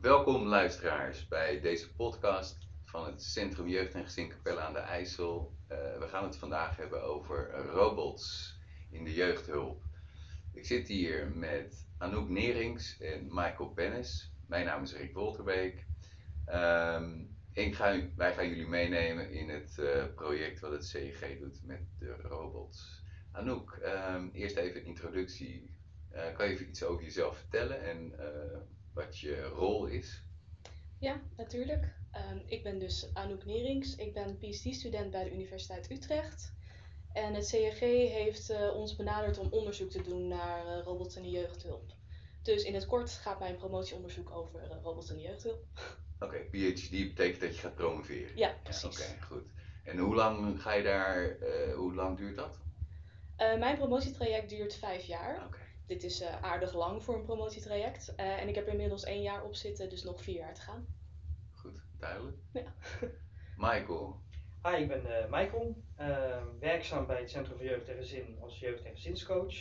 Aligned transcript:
Welkom 0.00 0.46
luisteraars 0.46 1.28
bij 1.28 1.60
deze 1.60 1.94
podcast 1.94 2.68
van 2.84 3.06
het 3.06 3.22
Centrum 3.22 3.68
Jeugd 3.68 3.94
en 3.94 4.04
Gezin 4.04 4.28
Capelle 4.28 4.60
aan 4.60 4.72
de 4.72 4.78
IJssel. 4.78 5.52
Eh, 5.66 5.98
we 5.98 6.08
gaan 6.08 6.24
het 6.24 6.36
vandaag 6.36 6.76
hebben 6.76 7.02
over 7.02 7.50
robots 7.50 8.56
in 8.90 9.04
de 9.04 9.14
jeugdhulp. 9.14 9.82
Ik 10.52 10.66
zit 10.66 10.88
hier 10.88 11.30
met 11.34 11.86
Anouk 11.98 12.28
Nerings 12.28 13.00
en 13.00 13.24
Michael 13.24 13.72
Bennis. 13.74 14.32
Mijn 14.46 14.64
naam 14.64 14.82
is 14.82 14.96
Rick 14.96 15.14
Wolterbeek. 15.14 15.86
Ehm, 16.46 17.24
ik 17.52 17.74
ga, 17.74 18.00
wij 18.16 18.34
gaan 18.34 18.48
jullie 18.48 18.68
meenemen 18.68 19.30
in 19.30 19.48
het 19.48 19.78
eh, 19.78 20.04
project 20.14 20.60
wat 20.60 20.70
het 20.72 20.86
CEG 20.86 21.38
doet 21.38 21.60
met 21.64 21.80
de 21.98 22.16
robots. 22.22 23.02
Anouk, 23.32 23.72
ehm, 23.72 24.28
eerst 24.32 24.56
even 24.56 24.80
een 24.80 24.86
introductie. 24.86 25.74
Eh, 26.10 26.34
kan 26.34 26.46
je 26.46 26.52
even 26.52 26.68
iets 26.68 26.84
over 26.84 27.04
jezelf 27.04 27.38
vertellen 27.38 27.82
en 27.82 28.12
wat 28.96 29.18
je 29.18 29.42
rol 29.42 29.86
is? 29.86 30.22
Ja, 30.98 31.20
natuurlijk. 31.36 31.94
Ehm, 32.10 32.38
ik 32.46 32.62
ben 32.62 32.78
dus 32.78 33.10
Anouk 33.12 33.44
Nerings. 33.44 33.96
Ik 33.96 34.14
ben 34.14 34.38
PhD-student 34.38 35.10
bij 35.10 35.24
de 35.24 35.32
Universiteit 35.32 35.90
Utrecht. 35.90 36.52
En 37.12 37.34
het 37.34 37.46
CRG 37.46 37.80
heeft 38.10 38.50
uh, 38.50 38.74
ons 38.74 38.96
benaderd 38.96 39.38
om 39.38 39.48
onderzoek 39.50 39.90
te 39.90 40.02
doen 40.02 40.28
naar 40.28 40.66
uh, 40.66 40.84
robots 40.84 41.16
in 41.16 41.22
de 41.22 41.30
jeugdhulp. 41.30 41.92
Dus 42.42 42.62
in 42.62 42.74
het 42.74 42.86
kort 42.86 43.10
gaat 43.10 43.38
mijn 43.38 43.56
promotieonderzoek 43.56 44.30
over 44.30 44.62
uh, 44.62 44.82
robots 44.82 45.10
in 45.10 45.16
de 45.16 45.22
jeugdhulp. 45.22 45.64
Oké, 46.24 46.38
PhD 46.50 46.90
betekent 46.90 47.40
dat 47.40 47.54
je 47.54 47.60
gaat 47.60 47.74
promoveren? 47.74 48.36
Ja, 48.36 48.54
precies. 48.62 48.84
Oké, 48.84 49.22
goed. 49.22 49.44
En 49.84 49.98
hoe 49.98 50.14
lang 50.14 50.62
ga 50.62 50.72
je 50.72 50.82
daar, 50.82 51.36
hoe 51.74 51.94
lang 51.94 52.16
duurt 52.16 52.36
dat? 52.36 52.58
mijn 53.36 53.76
promotietraject 53.76 54.48
duurt 54.48 54.74
vijf 54.74 55.04
jaar. 55.04 55.46
Oké 55.46 55.65
dit 55.86 56.02
is 56.02 56.22
uh, 56.22 56.42
aardig 56.42 56.72
lang 56.72 57.02
voor 57.02 57.14
een 57.14 57.24
promotietraject. 57.24 58.14
Uh, 58.16 58.40
en 58.40 58.48
ik 58.48 58.54
heb 58.54 58.66
er 58.66 58.72
inmiddels 58.72 59.04
één 59.04 59.22
jaar 59.22 59.44
op 59.44 59.54
zitten, 59.54 59.88
dus 59.88 60.02
nog 60.02 60.22
vier 60.22 60.36
jaar 60.36 60.54
te 60.54 60.60
gaan. 60.60 60.86
Goed, 61.52 61.82
duidelijk. 61.98 62.36
Ja. 62.52 62.74
Michael. 63.68 64.20
Hi, 64.62 64.82
ik 64.82 64.88
ben 64.88 65.06
uh, 65.06 65.30
Michael. 65.30 65.82
werkzaam 66.60 67.06
bij 67.06 67.20
het 67.20 67.30
Centrum 67.30 67.56
voor 67.56 67.66
Jeugd 67.66 67.88
en 67.88 67.96
Gezin 67.96 68.38
als 68.40 68.58
jeugd- 68.58 68.84
en 68.84 68.94
gezinscoach. 68.94 69.54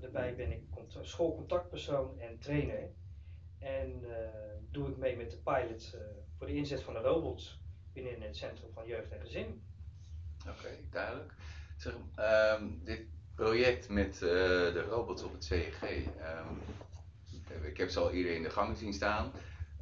daarbij 0.00 0.34
ben 0.34 0.52
ik 0.52 0.62
schoolcontactpersoon 1.00 2.18
en 2.18 2.38
trainer. 2.38 2.90
En 3.58 4.04
doe 4.70 4.88
ik 4.88 4.96
mee 4.96 5.16
met 5.16 5.30
de 5.30 5.36
pilot 5.36 5.96
voor 6.38 6.46
de 6.46 6.54
inzet 6.54 6.82
van 6.82 6.94
de 6.94 7.00
robots 7.00 7.60
binnen 7.92 8.22
het 8.22 8.36
Centrum 8.36 8.72
van 8.72 8.86
Jeugd 8.86 9.10
en 9.12 9.20
Gezin. 9.20 9.62
Oké, 10.48 10.68
duidelijk. 10.90 11.34
Zeg, 11.76 11.94
um, 11.94 12.84
dit 12.84 13.06
project 13.34 13.88
met 13.88 14.14
uh, 14.14 14.28
de 14.72 14.86
robots 14.88 15.22
op 15.22 15.32
het 15.32 15.44
CEG. 15.44 15.82
Um, 15.82 16.60
ik 17.64 17.76
heb 17.76 17.88
ze 17.88 18.00
al 18.00 18.10
eerder 18.10 18.34
in 18.34 18.42
de 18.42 18.50
gang 18.50 18.76
zien 18.76 18.92
staan. 18.92 19.32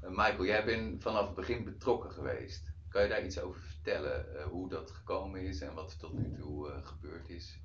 Uh, 0.04 0.10
Michael, 0.10 0.44
jij 0.44 0.64
bent 0.64 1.02
vanaf 1.02 1.26
het 1.26 1.34
begin 1.34 1.64
betrokken 1.64 2.10
geweest. 2.10 2.72
Kan 2.88 3.02
je 3.02 3.08
daar 3.08 3.24
iets 3.24 3.40
over 3.40 3.60
vertellen? 3.60 4.26
Uh, 4.34 4.42
hoe 4.42 4.68
dat 4.68 4.90
gekomen 4.90 5.40
is 5.40 5.60
en 5.60 5.74
wat 5.74 5.92
er 5.92 5.98
tot 5.98 6.12
nu 6.12 6.34
toe 6.38 6.70
gebeurd 6.82 7.28
is? 7.28 7.58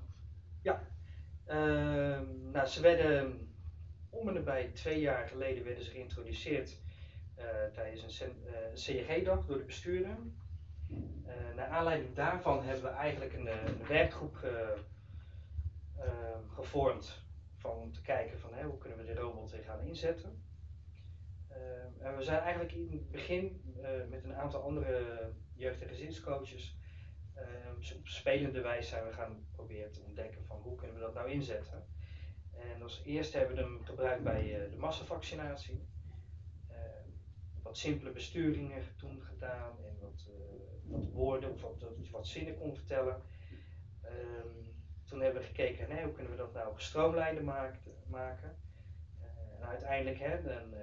Ja, 0.62 0.82
ehm, 1.44 2.50
nou, 2.52 2.66
ze 2.66 2.80
werden 2.80 3.48
om 4.10 4.28
en 4.28 4.34
nabij 4.34 4.70
twee 4.74 5.00
jaar 5.00 5.28
geleden 5.28 5.64
werden 5.64 5.84
ze 5.84 5.90
geïntroduceerd 5.90 6.76
tijdens 7.74 8.20
een 8.20 8.30
CEG-dag 8.74 9.46
door 9.46 9.58
de 9.58 9.64
bestuurder. 9.64 10.16
naar 11.54 11.68
aanleiding 11.68 12.14
daarvan 12.14 12.64
hebben 12.64 12.82
we 12.82 12.88
eigenlijk 12.88 13.32
een, 13.32 13.46
een 13.46 13.86
werkgroep 13.88 14.38
Ehm, 14.42 14.80
gevormd 16.54 17.24
van, 17.56 17.90
te 17.90 18.02
kijken 18.02 18.38
van 18.40 18.62
hoe 18.62 18.78
kunnen 18.78 18.98
we 18.98 19.04
de 19.04 19.14
robot 19.14 19.50
weer 19.50 19.62
gaan 19.62 19.80
inzetten. 19.80 20.42
Ehm, 21.48 22.06
en 22.06 22.16
we 22.16 22.22
zijn 22.22 22.40
eigenlijk 22.40 22.72
in 22.72 22.92
het 22.92 23.10
begin 23.10 23.74
uh, 23.80 23.88
met 24.10 24.24
een 24.24 24.34
aantal 24.34 24.62
andere 24.62 25.32
jeugd- 25.54 25.82
en 25.82 25.88
gezinscoaches 25.88 26.76
uh, 27.36 27.96
op 27.96 28.06
spelende 28.06 28.60
wijze 28.60 28.88
zijn 28.88 29.06
we 29.06 29.12
gaan 29.12 29.46
proberen 29.52 29.92
te 29.92 30.02
ontdekken 30.02 30.44
van 30.44 30.60
hoe 30.60 30.76
kunnen 30.76 30.96
we 30.96 31.02
dat 31.02 31.14
nou 31.14 31.30
inzetten. 31.30 31.86
En 32.56 32.82
als 32.82 33.02
eerste 33.04 33.38
hebben 33.38 33.56
we 33.56 33.62
hem 33.62 33.84
gebruikt 33.84 34.22
bij 34.22 34.64
uh, 34.64 34.70
de 34.70 34.76
massavaccinatie. 34.76 35.84
wat 37.62 37.78
simpele 37.78 38.10
besturingen 38.10 38.82
toen 38.96 39.22
gedaan 39.22 39.76
en 39.84 39.96
wat, 40.00 40.28
eh, 40.28 40.90
wat 40.90 41.10
woorden 41.10 41.52
of 41.52 41.60
wat, 41.60 41.84
wat 42.10 42.26
zinnen 42.26 42.58
kon 42.58 42.74
vertellen. 42.74 43.22
Toen 45.06 45.20
hebben 45.20 45.40
we 45.40 45.46
gekeken, 45.46 46.02
hoe 46.02 46.12
kunnen 46.12 46.32
we 46.32 46.38
dat 46.38 46.52
nou 46.52 46.74
gestroomlijnder 46.74 47.44
maken. 48.06 48.56
En 49.60 49.66
uiteindelijk 49.66 50.20
eh, 50.20 50.32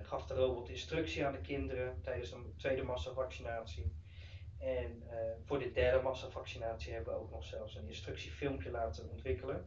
gaf 0.01 0.25
de 0.25 0.33
robot 0.33 0.69
instructie 0.69 1.25
aan 1.25 1.31
de 1.31 1.41
kinderen 1.41 2.01
tijdens 2.01 2.29
de 2.29 2.55
tweede 2.55 2.83
massavaccinatie. 2.83 3.95
En 4.59 5.03
uh, 5.05 5.13
voor 5.45 5.59
de 5.59 5.71
derde 5.71 6.01
massavaccinatie 6.01 6.93
hebben 6.93 7.13
we 7.13 7.19
ook 7.19 7.31
nog 7.31 7.43
zelfs 7.43 7.75
een 7.75 7.87
instructiefilmpje 7.87 8.71
laten 8.71 9.09
ontwikkelen. 9.09 9.65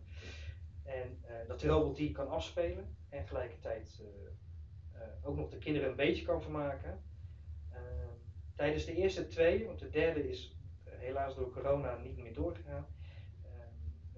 En 0.83 1.25
dat 1.47 1.61
de 1.61 1.69
robot 1.69 1.97
die 1.97 2.13
kan 2.13 2.29
afspelen 2.29 2.97
en 3.09 3.25
tegelijkertijd 3.25 4.03
ook 5.23 5.37
nog 5.37 5.51
de 5.51 5.59
kinderen 5.59 5.89
een 5.89 5.97
beetje 5.97 6.25
kan 6.25 6.43
vermaken. 6.43 7.03
tijdens 8.55 8.85
de 8.85 8.95
eerste 8.95 9.27
twee, 9.27 9.67
want 9.67 9.79
de 9.79 9.91
derde 9.91 10.29
is 10.29 10.57
helaas 10.85 11.35
door 11.35 11.51
corona 11.51 11.97
niet 11.97 12.17
meer 12.17 12.35
doorgegaan, 12.35 12.87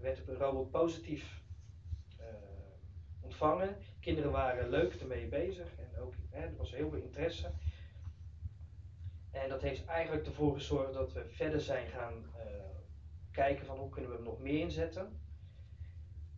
werd 0.00 0.26
de 0.26 0.36
robot 0.36 0.70
positief 0.70 1.42
uh, 2.20 2.26
ontvangen. 3.20 3.76
Kinderen 4.00 4.30
waren 4.30 4.68
leuk 4.68 4.94
ermee 4.94 5.26
bezig 5.26 5.68
en 5.78 6.00
ook, 6.00 6.14
hè, 6.30 6.40
er 6.40 6.56
was 6.56 6.74
heel 6.74 6.90
veel 6.90 7.02
interesse. 7.02 7.50
En 9.30 9.48
dat 9.48 9.62
heeft 9.62 9.84
eigenlijk 9.84 10.26
ervoor 10.26 10.54
gezorgd 10.54 10.92
dat 10.92 11.12
we 11.12 11.24
verder 11.28 11.60
zijn 11.60 11.88
gaan 11.88 12.24
uh, 12.36 12.42
kijken 13.30 13.66
van 13.66 13.78
hoe 13.78 13.90
kunnen 13.90 14.10
we 14.10 14.16
hem 14.16 14.24
nog 14.24 14.38
meer 14.38 14.60
inzetten. 14.60 15.20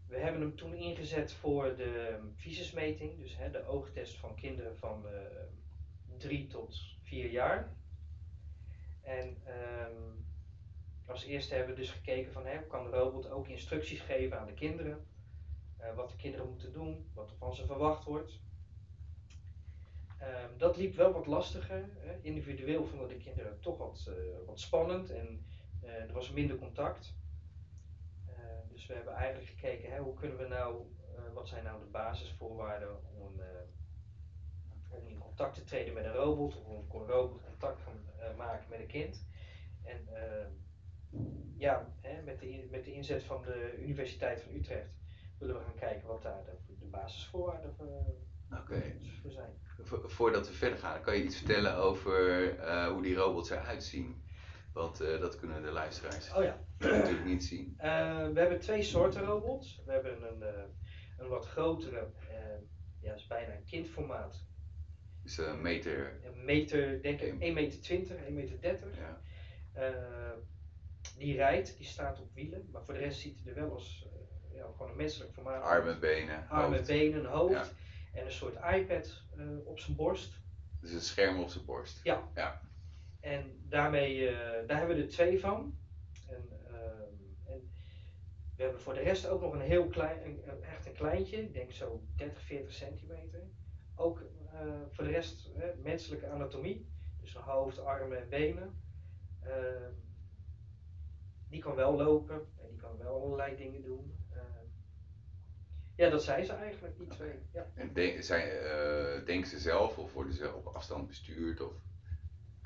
We 0.07 0.19
hebben 0.19 0.41
hem 0.41 0.57
toen 0.57 0.75
ingezet 0.75 1.33
voor 1.33 1.77
de 1.77 2.19
visusmeting, 2.35 3.19
dus 3.19 3.37
hè, 3.37 3.51
de 3.51 3.67
oogtest 3.67 4.17
van 4.17 4.35
kinderen 4.35 4.77
van 4.77 5.05
uh, 5.07 5.11
drie 6.17 6.47
tot 6.47 6.81
vier 7.03 7.31
jaar. 7.31 7.69
En 9.03 9.29
um, 9.29 10.27
als 11.11 11.25
eerste 11.25 11.55
hebben 11.55 11.75
we 11.75 11.81
dus 11.81 11.91
gekeken 11.91 12.33
van 12.33 12.47
hè, 12.47 12.63
kan 12.63 12.85
de 12.85 12.91
robot 12.91 13.31
ook 13.31 13.49
instructies 13.49 14.01
geven 14.01 14.41
aan 14.41 14.47
de 14.47 14.55
kinderen. 14.55 15.07
Uh, 15.81 15.95
wat 15.95 16.11
de 16.11 16.17
kinderen 16.17 16.49
moeten 16.49 16.73
doen, 16.73 17.11
wat 17.15 17.31
er 17.31 17.37
van 17.37 17.55
ze 17.55 17.67
verwacht 17.67 18.05
wordt. 18.05 18.41
Um, 20.23 20.59
dat 20.59 20.77
liep 20.77 20.95
wel 20.95 21.13
wat 21.13 21.27
lastiger. 21.27 21.89
Hè. 21.99 22.19
Individueel 22.23 22.87
vonden 22.87 23.09
de 23.09 23.17
kinderen 23.17 23.61
toch 23.61 23.79
wat, 23.79 24.07
uh, 24.09 24.47
wat 24.47 24.61
spannend 24.61 25.11
en 25.11 25.47
uh, 25.83 25.91
er 25.91 26.13
was 26.13 26.31
minder 26.31 26.59
contact. 26.59 27.19
dus 28.69 28.87
we 28.87 28.95
hebben 28.95 29.15
eigenlijk 29.15 29.51
gekeken 29.51 29.93
hè, 29.93 29.99
hoe 29.99 30.15
kunnen 30.15 30.39
we 30.39 30.47
nou, 30.47 30.83
wat 31.35 31.49
zijn 31.49 31.65
nou 31.65 31.81
de 31.81 31.87
basisvoorwaarden 31.87 33.01
om, 33.15 33.41
in 35.07 35.19
contact 35.19 35.55
te 35.55 35.65
treden 35.65 35.95
met 35.95 36.05
een 36.05 36.13
robot 36.13 36.57
of 36.57 36.65
om 36.65 37.01
een 37.01 37.07
robot 37.07 37.43
contact 37.45 37.81
gaan 37.83 38.37
maken 38.37 38.69
met 38.69 38.81
een 38.81 38.87
kind. 38.87 39.27
En 39.83 40.09
ehm, 40.15 40.51
ja, 41.61 41.93
hè, 42.01 42.23
met, 42.23 42.41
de, 42.41 42.67
met 42.71 42.85
de 42.85 42.93
inzet 42.93 43.23
van 43.23 43.43
de 43.43 43.79
Universiteit 43.81 44.43
van 44.43 44.55
Utrecht 44.55 44.91
willen 45.39 45.55
we 45.55 45.65
gaan 45.65 45.75
kijken 45.75 46.09
wat 46.09 46.23
daar 46.23 46.45
de, 46.45 46.75
de 46.79 46.87
basisvoorwaarden 46.87 47.75
voor, 47.75 48.15
okay. 48.59 48.97
voor 49.23 49.31
zijn. 49.31 49.51
voordat 50.05 50.49
we 50.49 50.55
verder 50.55 50.79
gaan, 50.79 51.03
kan 51.03 51.17
je 51.17 51.25
iets 51.25 51.37
vertellen 51.37 51.77
over 51.77 52.43
uh, 52.59 52.87
hoe 52.87 53.03
die 53.03 53.15
robots 53.15 53.51
eruit 53.51 53.83
zien? 53.83 54.23
Want 54.73 55.03
uh, 55.03 55.21
dat 55.21 55.37
kunnen 55.37 55.63
de 55.63 55.71
luisteraars 55.71 56.35
oh, 56.35 56.43
ja. 56.43 56.59
natuurlijk 56.79 57.25
niet 57.25 57.45
zien. 57.45 57.75
Uh, 57.77 58.29
we 58.29 58.41
hebben 58.41 58.61
twee 58.61 58.83
soorten 58.83 59.25
robots. 59.25 59.83
We 59.87 59.93
hebben 59.93 60.23
een, 60.23 60.43
een 61.19 61.29
wat 61.29 61.47
grotere, 61.47 62.11
ja, 63.01 63.15
is 63.15 63.27
bijna 63.27 63.55
een 63.55 63.65
kindformaat. 63.65 64.45
Dus 65.23 65.39
een 65.39 65.63
meter? 65.63 66.21
Een 66.25 66.45
meter, 66.45 67.03
denk 67.03 67.21
ik, 67.21 67.41
1 67.41 67.55
meter 67.55 67.81
20, 67.81 68.17
1 68.17 68.35
meter 68.35 68.61
30. 68.61 68.97
Ja 68.97 69.21
die 71.21 71.37
rijdt, 71.37 71.77
die 71.77 71.87
staat 71.87 72.21
op 72.21 72.35
wielen, 72.35 72.69
maar 72.73 72.85
voor 72.85 72.95
de 72.95 73.01
rest 73.01 73.21
ziet 73.21 73.41
hij 73.43 73.53
er 73.53 73.61
wel 73.61 73.73
als 73.73 74.07
uh, 74.07 74.57
ja, 74.57 74.67
gewoon 74.77 74.91
een 74.91 74.97
menselijk 74.97 75.33
formaat 75.33 75.63
Armen, 75.63 76.01
benen, 76.01 76.49
Armen, 76.49 76.79
hoofd. 76.79 76.87
benen, 76.87 77.25
hoofd 77.25 77.75
en 78.13 78.25
een 78.25 78.33
soort 78.33 78.55
iPad 78.55 79.23
uh, 79.37 79.67
op 79.67 79.79
zijn 79.79 79.97
borst. 79.97 80.41
Dus 80.81 80.93
een 80.93 81.01
scherm 81.01 81.41
op 81.41 81.49
zijn 81.49 81.65
borst. 81.65 82.01
Ja. 82.03 82.29
ja. 82.35 82.61
En 83.21 83.65
daarmee, 83.69 84.31
uh, 84.31 84.33
daar 84.67 84.79
hebben 84.79 84.97
we 84.97 85.03
er 85.03 85.09
twee 85.09 85.41
van. 85.41 85.79
En, 86.29 86.49
en, 87.45 87.71
we 88.57 88.63
hebben 88.63 88.81
voor 88.81 88.95
de 88.95 89.01
rest 89.01 89.27
ook 89.29 89.41
nog 89.41 89.53
een 89.53 89.61
heel 89.61 89.87
klein, 89.87 90.25
een, 90.25 90.63
echt 90.63 90.87
een 90.87 90.93
kleintje, 90.93 91.43
ik 91.43 91.55
denk 91.55 91.73
zo 91.73 92.03
30, 92.17 92.43
40 92.43 92.73
centimeter. 92.73 93.43
Ook 93.95 94.23
voor 94.91 95.05
de 95.05 95.11
rest 95.11 95.51
menselijke 95.83 96.29
anatomie, 96.29 96.91
dus 97.21 97.35
een 97.35 97.43
hoofd, 97.43 97.79
armen 97.79 98.21
en 98.21 98.29
benen. 98.29 98.83
Die 101.51 101.61
kan 101.61 101.75
wel 101.75 101.97
lopen 101.97 102.35
en 102.35 102.69
die 102.69 102.79
kan 102.79 102.99
wel 102.99 103.23
allerlei 103.23 103.57
dingen 103.57 103.83
doen. 103.83 104.15
Uh, 104.33 104.39
Ja, 105.97 106.11
dat 106.11 106.23
zijn 106.23 106.45
ze 106.45 106.53
eigenlijk, 106.53 106.99
die 106.99 107.07
twee. 107.07 107.35
Ja. 107.53 107.67
En 107.75 107.93
denk, 107.93 108.23
zijn, 108.23 108.49
eh, 108.49 109.27
denken 109.27 109.51
ze 109.51 109.59
zelf 109.59 109.99
of 109.99 110.13
worden 110.13 110.33
ze 110.33 110.55
op 110.55 110.67
afstand 110.67 111.07
bestuurd? 111.07 111.61
Of, 111.61 111.73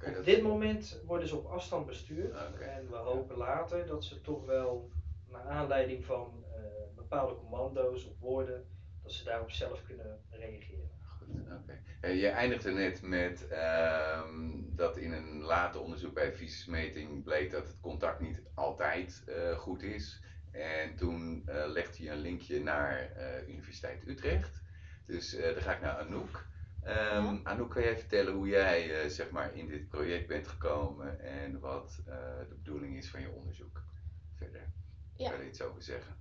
Op 0.06 0.14
dat- 0.14 0.24
dit 0.24 0.42
moment 0.42 1.00
worden 1.06 1.28
ze 1.28 1.36
op 1.36 1.46
afstand 1.46 1.86
bestuurd. 1.86 2.32
Ah. 2.34 2.60
En 2.60 2.88
we 2.90 2.96
hopen 2.96 3.36
later 3.36 3.86
dat 3.86 4.04
ze 4.04 4.20
toch 4.20 4.44
wel, 4.46 4.90
naar 5.28 5.42
aanleiding 5.42 6.04
van 6.04 6.44
eh, 6.54 6.60
bepaalde 6.96 7.34
commando's 7.36 8.04
of 8.06 8.18
woorden, 8.18 8.66
dat 9.02 9.12
ze 9.12 9.24
daarop 9.24 9.50
zelf 9.50 9.82
kunnen 9.86 10.20
reageren. 10.30 10.90
Goed, 11.18 11.28
oké. 11.62 11.80
Eh, 12.00 12.20
je 12.20 12.28
eindigde 12.28 12.70
net 12.70 13.02
met 13.02 13.48
ehm, 13.48 14.53
dat 14.76 14.96
in 14.96 15.12
een 15.12 15.40
later 15.42 15.80
onderzoek 15.80 16.14
bij 16.14 16.32
visumsmeting 16.32 17.22
bleek 17.22 17.50
dat 17.50 17.66
het 17.66 17.80
contact 17.80 18.20
niet 18.20 18.42
altijd 18.54 19.22
eh, 19.26 19.58
goed 19.58 19.82
is. 19.82 20.22
En 20.50 20.96
toen 20.96 21.42
eh, 21.46 21.64
legde 21.66 22.02
je 22.02 22.10
een 22.10 22.18
linkje 22.18 22.62
naar 22.62 23.10
eh, 23.10 23.48
Universiteit 23.48 24.06
Utrecht. 24.06 24.62
Dus 25.06 25.30
dan 25.30 25.62
ga 25.62 25.74
ik 25.74 25.80
naar 25.80 25.98
Anouk. 25.98 26.46
Ehm 26.82 27.24
Ja. 27.24 27.40
Anouk, 27.42 27.70
kan 27.70 27.82
jij 27.82 27.98
vertellen 27.98 28.32
hoe 28.32 28.48
jij 28.48 29.08
zeg 29.08 29.30
maar 29.30 29.54
in 29.54 29.68
dit 29.68 29.88
project 29.88 30.26
bent 30.26 30.48
gekomen 30.48 31.20
en 31.20 31.60
wat 31.60 32.02
de 32.48 32.54
bedoeling 32.54 32.96
is 32.96 33.10
van 33.10 33.20
je 33.20 33.30
onderzoek? 33.30 33.82
Verder. 34.36 34.72
Ja. 35.16 35.30
Kan 35.30 35.40
je 35.40 35.48
iets 35.48 35.62
over 35.62 35.82
zeggen? 35.82 36.16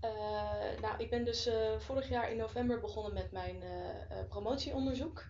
Eh, 0.00 0.80
nou, 0.80 0.94
ik 0.98 1.10
ben 1.10 1.24
dus 1.24 1.50
vorig 1.78 2.08
jaar 2.08 2.30
in 2.30 2.36
november 2.36 2.80
begonnen 2.80 3.14
met 3.14 3.32
mijn 3.32 3.62
promotieonderzoek. 4.28 5.24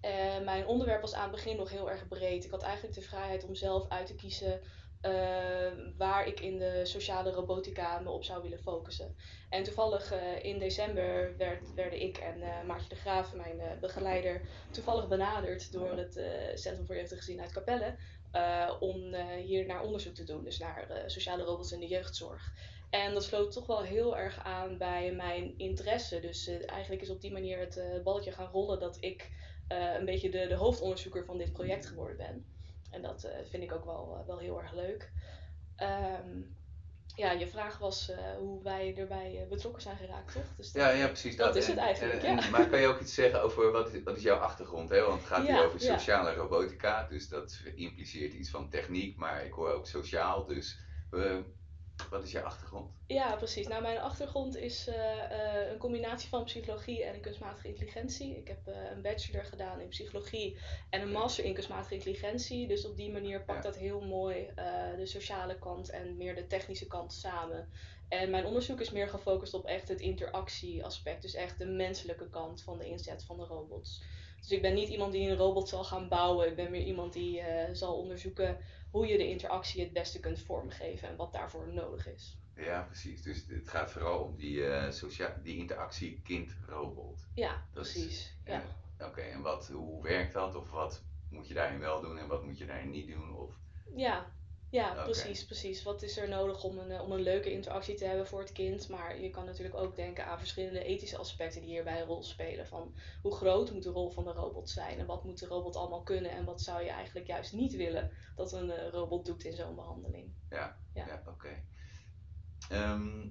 En 0.00 0.44
mijn 0.44 0.66
onderwerp 0.66 1.00
was 1.00 1.14
aan 1.14 1.22
het 1.22 1.30
begin 1.30 1.56
nog 1.56 1.70
heel 1.70 1.90
erg 1.90 2.08
breed. 2.08 2.44
Ik 2.44 2.50
had 2.50 2.62
eigenlijk 2.62 2.94
de 2.94 3.00
vrijheid 3.02 3.44
om 3.44 3.54
zelf 3.54 3.88
uit 3.88 4.06
te 4.06 4.14
kiezen 4.14 4.60
eh, 5.00 5.72
waar 5.96 6.26
ik 6.26 6.40
in 6.40 6.58
de 6.58 6.80
sociale 6.86 7.30
robotica 7.30 7.98
me 7.98 8.10
op 8.10 8.24
zou 8.24 8.42
willen 8.42 8.58
focussen. 8.58 9.16
En 9.48 9.62
toevallig 9.62 10.12
eh, 10.12 10.44
in 10.44 10.58
december 10.58 11.36
werd, 11.36 11.72
werden 11.74 12.00
ik 12.00 12.16
en 12.18 12.42
eh, 12.42 12.62
Maartje 12.66 12.88
de 12.88 12.94
Graaf, 12.94 13.34
mijn 13.34 13.60
eh, 13.60 13.78
begeleider, 13.78 14.48
toevallig 14.70 15.08
benaderd 15.08 15.72
door 15.72 15.96
het 15.96 16.16
eh, 16.16 16.30
Centrum 16.54 16.86
voor 16.86 16.96
Jeugd 16.96 17.10
en 17.10 17.16
Gezin 17.16 17.40
uit 17.40 17.52
Capelle. 17.52 17.96
eh, 18.30 18.76
om 18.80 19.14
eh, 19.14 19.26
hier 19.44 19.66
naar 19.66 19.82
onderzoek 19.82 20.14
te 20.14 20.24
doen, 20.24 20.44
dus 20.44 20.58
naar 20.58 20.88
eh, 20.90 21.02
sociale 21.06 21.42
robots 21.42 21.72
in 21.72 21.80
de 21.80 21.86
jeugdzorg. 21.86 22.52
En 22.90 23.14
dat 23.14 23.24
sloot 23.24 23.52
toch 23.52 23.66
wel 23.66 23.82
heel 23.82 24.16
erg 24.18 24.44
aan 24.44 24.78
bij 24.78 25.12
mijn 25.12 25.54
interesse. 25.58 26.20
Dus 26.20 26.46
eh, 26.46 26.70
eigenlijk 26.70 27.02
is 27.02 27.10
op 27.10 27.20
die 27.20 27.32
manier 27.32 27.58
het 27.58 27.76
eh, 27.76 28.02
balletje 28.02 28.32
gaan 28.32 28.50
rollen 28.50 28.78
dat 28.78 28.96
ik 29.00 29.30
eh, 29.70 29.94
een 29.98 30.04
beetje 30.04 30.30
de, 30.30 30.46
de 30.46 30.54
hoofdonderzoeker 30.54 31.24
van 31.24 31.38
dit 31.38 31.52
project 31.52 31.86
geworden 31.86 32.16
ben. 32.16 32.44
En 32.90 33.02
dat 33.02 33.24
eh, 33.24 33.38
vind 33.50 33.62
ik 33.62 33.72
ook 33.72 33.84
wel, 33.84 34.16
eh, 34.20 34.26
wel 34.26 34.38
heel 34.38 34.60
erg 34.60 34.72
leuk. 34.72 35.12
Ehm, 35.76 36.40
ja, 37.14 37.30
je 37.32 37.48
vraag 37.48 37.78
was 37.78 38.12
hoe 38.38 38.62
wij 38.62 38.94
erbij 38.96 39.46
betrokken 39.48 39.82
zijn 39.82 39.96
geraakt, 39.96 40.32
toch? 40.32 40.44
Dus 40.56 40.72
dat- 40.72 40.82
Ja, 40.82 40.90
ja, 40.90 41.06
precies. 41.06 41.36
dat 41.36 41.56
is 41.56 41.64
En- 41.64 41.70
het 41.70 41.80
eigenlijk, 41.80 42.22
en- 42.22 42.36
ja. 42.36 42.42
en- 42.44 42.50
maar 42.50 42.68
kan 42.68 42.80
je 42.80 42.86
ook 42.86 43.00
iets 43.00 43.14
zeggen 43.14 43.42
over 43.42 43.70
wat 43.72 43.92
is, 43.94 44.02
wat 44.02 44.16
is 44.16 44.22
jouw 44.22 44.36
achtergrond? 44.38 44.88
Hè? 44.90 45.00
Want 45.00 45.18
het 45.20 45.28
gaat 45.28 45.46
hier 45.46 45.64
over 45.64 45.80
sociale 45.80 46.34
robotica, 46.34 47.06
dus 47.08 47.28
dat 47.28 47.60
impliceert 47.74 48.32
iets 48.32 48.50
van 48.50 48.68
techniek, 48.68 49.16
maar 49.16 49.44
ik 49.44 49.52
hoor 49.52 49.72
ook 49.72 49.86
sociaal. 49.86 50.46
Dus 50.46 50.78
eh, 51.10 51.36
wat 52.08 52.24
is 52.24 52.32
jouw 52.32 52.42
achtergrond? 52.44 52.90
Ja, 53.06 53.36
precies. 53.36 53.66
Nou, 53.68 53.82
mijn 53.82 53.98
achtergrond 53.98 54.56
is 54.56 54.86
eh, 54.88 55.64
eh, 55.64 55.70
een 55.70 55.78
combinatie 55.78 56.28
van 56.28 56.44
psychologie 56.44 57.04
en 57.04 57.20
kunstmatige 57.20 57.68
intelligentie. 57.68 58.36
Ik 58.36 58.48
heb 58.48 58.66
eh, 58.66 58.90
een 58.90 59.02
bachelor 59.02 59.44
gedaan 59.44 59.80
in 59.80 59.88
psychologie 59.88 60.58
en 60.90 61.00
een 61.00 61.12
master 61.12 61.44
in 61.44 61.54
kunstmatige 61.54 61.94
intelligentie. 61.94 62.68
Dus 62.68 62.86
op 62.86 62.96
die 62.96 63.12
manier 63.12 63.44
pakt 63.44 63.64
Ja. 63.64 63.70
dat 63.70 63.78
heel 63.78 64.00
mooi 64.00 64.48
de 64.96 65.06
sociale 65.06 65.58
kant 65.58 65.90
en 65.90 66.16
meer 66.16 66.34
de 66.34 66.46
technische 66.46 66.86
kant 66.86 67.12
samen. 67.12 67.68
En 68.08 68.30
mijn 68.30 68.46
onderzoek 68.46 68.80
is 68.80 68.90
meer 68.90 69.08
gefocust 69.08 69.54
op 69.54 69.66
echt 69.66 69.88
het 69.88 70.00
interactieaspect, 70.00 71.22
dus 71.22 71.34
echt 71.34 71.58
de 71.58 71.66
menselijke 71.66 72.28
kant 72.28 72.62
van 72.62 72.78
de 72.78 72.86
inzet 72.86 73.24
van 73.24 73.36
de 73.36 73.44
robots. 73.44 74.02
Dus 74.40 74.50
ik 74.50 74.62
ben 74.62 74.74
niet 74.74 74.88
iemand 74.88 75.12
die 75.12 75.28
een 75.30 75.36
robot 75.36 75.68
zal 75.68 75.84
gaan 75.84 76.08
bouwen, 76.08 76.48
ik 76.48 76.56
ben 76.56 76.70
meer 76.70 76.82
iemand 76.84 77.12
die 77.12 77.40
eh, 77.40 77.74
zal 77.74 77.96
onderzoeken 77.98 78.58
hoe 78.90 79.06
je 79.06 79.16
de 79.18 79.28
interactie 79.28 79.82
het 79.82 79.92
beste 79.92 80.20
kunt 80.20 80.38
vormgeven 80.40 81.08
en 81.08 81.16
wat 81.16 81.32
daarvoor 81.32 81.68
nodig 81.72 82.06
is. 82.08 82.38
Ja, 82.56 82.82
precies. 82.82 83.22
Dus 83.22 83.44
het 83.48 83.68
gaat 83.68 83.90
vooral 83.90 84.18
om 84.18 84.36
die, 84.36 84.62
socia- 84.92 85.40
die 85.42 85.56
interactie 85.56 86.20
kind-robot. 86.24 87.26
Ja, 87.34 87.64
Dat 87.72 87.86
is- 87.86 87.92
precies. 87.92 88.36
Ja. 88.44 88.62
Oké, 88.98 89.20
en 89.20 89.40
wat, 89.42 89.68
hoe 89.68 90.02
werkt 90.02 90.32
dat? 90.32 90.54
Of 90.54 90.70
wat 90.70 91.02
moet 91.30 91.48
je 91.48 91.54
daarin 91.54 91.78
wel 91.78 92.00
doen 92.00 92.18
en 92.18 92.26
wat 92.26 92.44
moet 92.44 92.58
je 92.58 92.66
daarin 92.66 92.90
niet 92.90 93.08
doen? 93.08 93.36
Of, 93.36 93.54
Ja, 93.96 94.32
ja 94.70 95.02
precies, 95.02 95.44
precies. 95.44 95.82
Wat 95.82 96.02
is 96.02 96.16
er 96.16 96.28
nodig 96.28 96.64
om 96.64 96.78
een, 96.78 96.90
eh, 96.90 97.02
om 97.02 97.12
een 97.12 97.22
leuke 97.22 97.52
interactie 97.52 97.94
te 97.94 98.04
hebben 98.04 98.26
voor 98.26 98.40
het 98.40 98.52
kind? 98.52 98.88
Maar 98.88 99.20
je 99.20 99.30
kan 99.30 99.44
natuurlijk 99.44 99.76
ook 99.76 99.96
denken 99.96 100.26
aan 100.26 100.38
verschillende 100.38 100.84
ethische 100.84 101.16
aspecten 101.16 101.60
die 101.60 101.70
hierbij 101.70 102.00
een 102.00 102.06
rol 102.06 102.22
spelen. 102.22 102.66
Van 102.66 102.94
hoe 103.22 103.34
groot 103.34 103.72
moet 103.72 103.82
de 103.82 103.90
rol 103.90 104.10
van 104.10 104.24
de 104.24 104.32
robot 104.32 104.70
zijn? 104.70 104.98
En 104.98 105.06
wat 105.06 105.24
moet 105.24 105.38
de 105.38 105.46
robot 105.46 105.76
allemaal 105.76 106.02
kunnen? 106.02 106.30
En 106.30 106.44
wat 106.44 106.62
zou 106.62 106.82
je 106.82 106.90
eigenlijk 106.90 107.26
juist 107.26 107.52
niet 107.52 107.76
willen 107.76 108.10
dat 108.34 108.52
een 108.52 108.70
eh, 108.70 108.88
robot 108.88 109.26
doet 109.26 109.44
in 109.44 109.52
zo'n 109.52 109.74
behandeling? 109.74 110.34
ja, 110.48 110.80
Ja. 110.92 111.06
ja. 111.06 111.22
oké. 111.26 111.62
Ehm, 112.68 113.28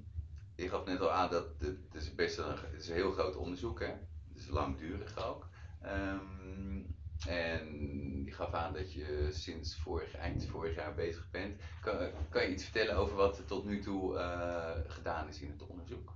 je 0.55 0.69
gaf 0.69 0.85
net 0.85 0.99
al 0.99 1.11
aan 1.11 1.29
dat 1.29 1.47
het, 1.59 1.83
het 1.91 1.95
is 2.01 2.15
best 2.15 2.37
een, 2.37 2.57
het 2.71 2.81
is 2.81 2.87
een 2.87 2.95
heel 2.95 3.11
groot 3.11 3.35
onderzoek, 3.35 3.79
hè? 3.79 3.87
Het 4.27 4.37
is 4.37 4.47
langdurig 4.47 5.27
ook. 5.27 5.49
Ehm, 5.81 6.83
en 7.27 8.23
je 8.25 8.31
gaf 8.31 8.53
aan 8.53 8.73
dat 8.73 8.93
je 8.93 9.27
sinds 9.31 9.75
vorig, 9.75 10.15
eind 10.15 10.45
vorig 10.45 10.75
jaar 10.75 10.93
bezig 10.93 11.29
bent. 11.31 11.61
Kan, 11.81 11.97
kan 12.29 12.43
je 12.43 12.51
iets 12.51 12.63
vertellen 12.63 12.95
over 12.95 13.15
wat 13.15 13.37
er 13.37 13.45
tot 13.45 13.65
nu 13.65 13.81
toe 13.81 14.17
eh, 14.17 14.71
gedaan 14.87 15.27
is 15.27 15.41
in 15.41 15.49
het 15.49 15.67
onderzoek? 15.67 16.13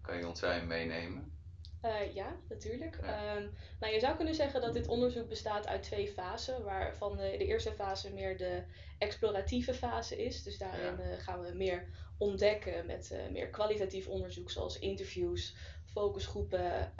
Kan 0.00 0.18
je 0.18 0.26
ons 0.26 0.40
daarin 0.40 0.66
meenemen? 0.66 1.35
Eh, 1.80 2.14
ja, 2.14 2.36
natuurlijk. 2.48 2.98
Ja. 3.02 3.34
Ehm, 3.36 3.46
nou, 3.80 3.92
je 3.92 4.00
zou 4.00 4.16
kunnen 4.16 4.34
zeggen 4.34 4.60
dat 4.60 4.72
dit 4.72 4.88
onderzoek 4.88 5.28
bestaat 5.28 5.66
uit 5.66 5.82
twee 5.82 6.08
fasen, 6.08 6.64
waarvan 6.64 7.16
de, 7.16 7.34
de 7.38 7.46
eerste 7.46 7.72
fase 7.72 8.12
meer 8.12 8.36
de 8.36 8.62
exploratieve 8.98 9.74
fase 9.74 10.24
is. 10.24 10.42
Dus 10.42 10.58
daarin 10.58 10.96
Ja. 10.96 11.02
eh, 11.02 11.18
gaan 11.18 11.40
we 11.40 11.52
meer 11.54 11.88
ontdekken 12.18 12.86
met 12.86 13.10
eh, 13.10 13.18
meer 13.30 13.48
kwalitatief 13.48 14.06
onderzoek, 14.08 14.50
zoals 14.50 14.78
interviews, 14.78 15.56
focusgroepen, 15.84 16.92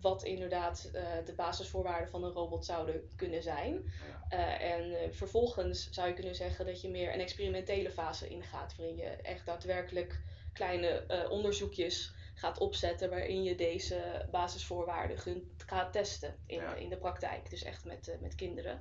wat 0.00 0.22
inderdaad 0.24 0.90
de 1.24 1.32
basisvoorwaarden 1.36 2.08
van 2.08 2.24
een 2.24 2.32
robot 2.32 2.64
zouden 2.64 3.08
kunnen 3.16 3.42
zijn. 3.42 3.92
Ja. 4.30 4.58
En 4.60 5.14
vervolgens 5.14 5.90
zou 5.90 6.08
je 6.08 6.14
kunnen 6.14 6.34
zeggen 6.34 6.66
dat 6.66 6.80
je 6.80 6.88
meer 6.88 7.14
een 7.14 7.20
experimentele 7.20 7.90
fase 7.90 8.28
ingaat, 8.28 8.76
waarin 8.76 8.96
je 8.96 9.06
echt 9.06 9.46
daadwerkelijk 9.46 10.20
kleine 10.52 11.04
onderzoekjes 11.30 12.12
gaat 12.38 12.58
opzetten 12.58 13.10
waarin 13.10 13.42
je 13.42 13.54
deze 13.54 14.26
basisvoorwaarden 14.30 15.18
gaat 15.66 15.92
testen 15.92 16.34
in, 16.46 16.60
Ja. 16.60 16.74
in 16.74 16.88
de 16.88 16.96
praktijk, 16.96 17.50
dus 17.50 17.62
echt 17.62 17.84
met, 17.84 18.08
eh, 18.08 18.18
met 18.20 18.34
kinderen. 18.34 18.80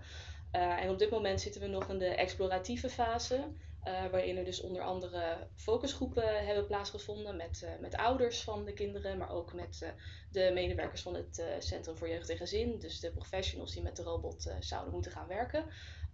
Eh, 0.52 0.84
en 0.84 0.90
op 0.90 0.98
dit 1.00 1.10
moment 1.10 1.42
zitten 1.42 1.62
we 1.62 1.68
nog 1.68 1.90
in 1.90 1.98
de 1.98 2.16
exploratieve 2.16 2.90
fase, 2.90 3.54
eh, 3.84 4.06
waarin 4.12 4.38
er 4.38 4.46
dus 4.46 4.62
onder 4.62 4.82
andere 4.82 5.48
focusgroepen 5.56 6.46
hebben 6.46 6.66
plaatsgevonden 6.66 7.36
met, 7.36 7.68
met 7.80 7.96
ouders 7.96 8.42
van 8.44 8.66
de 8.66 8.74
kinderen, 8.74 9.18
maar 9.18 9.30
ook 9.30 9.54
met 9.54 9.94
de 10.30 10.52
medewerkers 10.54 11.02
van 11.02 11.14
het 11.16 11.44
Centrum 11.60 11.98
voor 11.98 12.10
Jeugd 12.10 12.30
en 12.30 12.38
Gezin, 12.38 12.80
dus 12.80 13.00
de 13.00 13.12
professionals 13.12 13.74
die 13.74 13.84
met 13.84 13.96
de 13.96 14.04
robot 14.04 14.56
zouden 14.60 14.94
moeten 14.94 15.12
gaan 15.12 15.28
werken. 15.28 15.66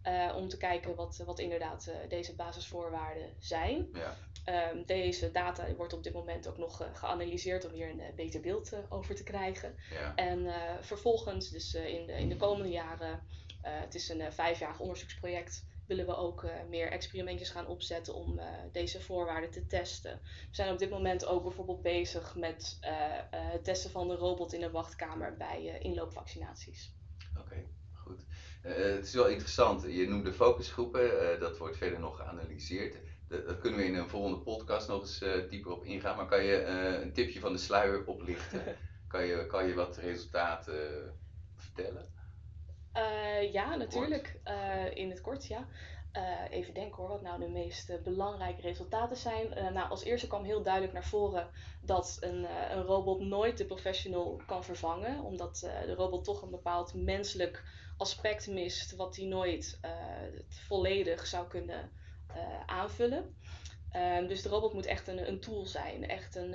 Eh, 0.04 0.34
om 0.36 0.48
te 0.48 0.58
kijken 0.58 0.96
wat, 0.96 1.24
wat 1.26 1.40
inderdaad 1.40 1.88
eh, 1.88 2.10
deze 2.10 2.36
basisvoorwaarden 2.36 3.30
zijn. 3.40 3.90
Ja. 3.94 4.18
Ehm, 4.44 4.84
deze 4.86 5.32
data 5.32 5.76
wordt 5.76 5.94
op 5.94 6.04
dit 6.04 6.14
moment 6.14 6.48
ook 6.48 6.58
nog 6.58 6.82
eh, 6.82 6.88
geanalyseerd 6.94 7.66
om 7.66 7.72
hier 7.72 7.90
een 7.90 8.02
beter 8.16 8.42
beeld 8.42 8.74
over 8.90 9.16
te 9.16 9.24
krijgen. 9.24 9.76
Ja. 9.92 10.16
En 10.16 10.54
vervolgens, 10.82 11.50
dus 11.50 11.74
in, 11.74 12.06
de, 12.06 12.14
in 12.14 12.30
de 12.30 12.36
komende 12.36 12.70
jaren, 12.70 13.24
het 13.62 13.96
is 13.96 14.10
een 14.10 14.34
vijfjarig 14.34 14.80
onderzoeksproject, 14.80 15.66
willen 15.88 16.06
we 16.06 16.16
ook 16.16 16.48
meer 16.70 16.92
experimentjes 16.92 17.50
gaan 17.50 17.68
opzetten 17.68 18.16
om 18.16 18.40
deze 18.72 19.02
voorwaarden 19.02 19.52
te 19.52 19.66
testen. 19.66 20.20
We 20.24 20.56
zijn 20.56 20.72
op 20.72 20.80
dit 20.80 20.90
moment 20.90 21.26
ook 21.26 21.44
bijvoorbeeld 21.44 21.82
bezig 21.82 22.36
met 22.36 22.78
het 23.30 23.64
testen 23.64 23.92
van 23.92 24.08
de 24.08 24.16
robot 24.16 24.54
in 24.54 24.60
de 24.60 24.72
wachtkamer 24.72 25.38
bij 25.38 25.78
inloopvaccinaties. 25.80 26.94
Oké. 27.40 27.66
Eh, 28.64 28.76
het 28.76 29.06
is 29.06 29.14
wel 29.14 29.28
interessant. 29.28 29.84
Je 29.84 30.08
noemde 30.08 30.34
focusgroepen, 30.34 31.32
eh, 31.32 31.40
dat 31.40 31.58
wordt 31.58 31.78
verder 31.78 32.00
nog 32.00 32.18
geanalyseerd. 32.18 32.96
Dat, 33.28 33.48
dat 33.48 33.60
kunnen 33.60 33.80
we 33.80 33.86
in 33.86 33.96
een 33.96 34.10
volgende 34.10 34.38
podcast 34.38 34.88
nog 34.88 35.02
eens 35.02 35.22
eh, 35.22 35.50
dieper 35.50 35.72
op 35.72 35.86
ingaan. 35.86 36.16
Maar 36.16 36.26
kan 36.26 36.44
je 36.44 36.64
een 37.04 37.14
tipje 37.14 37.40
van 37.40 37.52
de 37.52 37.58
sluier 37.58 38.06
oplichten? 38.06 38.64
kan, 39.08 39.26
je, 39.26 39.46
kan 39.46 39.68
je 39.68 39.74
wat 39.74 39.98
resultaten 39.98 41.14
vertellen? 41.56 42.12
Ja, 43.52 43.76
natuurlijk. 43.76 44.40
In 44.94 45.10
het 45.10 45.22
kort, 45.22 45.48
ja. 45.48 45.68
Eh, 46.14 46.24
even 46.50 46.74
denken 46.74 46.96
hoor, 46.98 47.08
wat 47.08 47.22
nou 47.22 47.40
de 47.40 47.50
meest 47.50 47.90
eh, 47.90 48.02
belangrijke 48.04 48.62
resultaten 48.62 49.18
zijn. 49.18 49.54
Eh, 49.54 49.72
nou, 49.72 49.90
als 49.90 50.04
eerste 50.04 50.28
kwam 50.28 50.44
heel 50.44 50.64
duidelijk 50.64 50.94
naar 50.94 51.06
voren 51.06 51.50
dat 51.82 52.18
een, 52.20 52.46
een 52.72 52.84
robot 52.84 53.20
nooit 53.20 53.58
de 53.58 53.66
professional 53.66 54.42
kan 54.46 54.64
vervangen, 54.64 55.24
omdat 55.24 55.60
de 55.60 55.94
robot 55.94 56.24
toch 56.24 56.42
een 56.42 56.50
bepaald 56.50 56.94
menselijk 56.94 57.64
aspect 57.98 58.48
mist, 58.48 58.96
wat 58.96 59.16
hij 59.16 59.26
nooit 59.26 59.80
volledig 60.48 61.28
zou 61.28 61.48
kunnen 61.48 61.92
aanvullen. 62.66 63.36
Ehm, 63.92 64.28
dus 64.28 64.42
de 64.42 64.50
robot 64.50 64.74
moet 64.74 64.86
echt 64.86 65.08
een, 65.08 65.28
een 65.28 65.40
tool 65.40 65.66
zijn, 65.66 66.08
echt 66.08 66.36
een, 66.36 66.54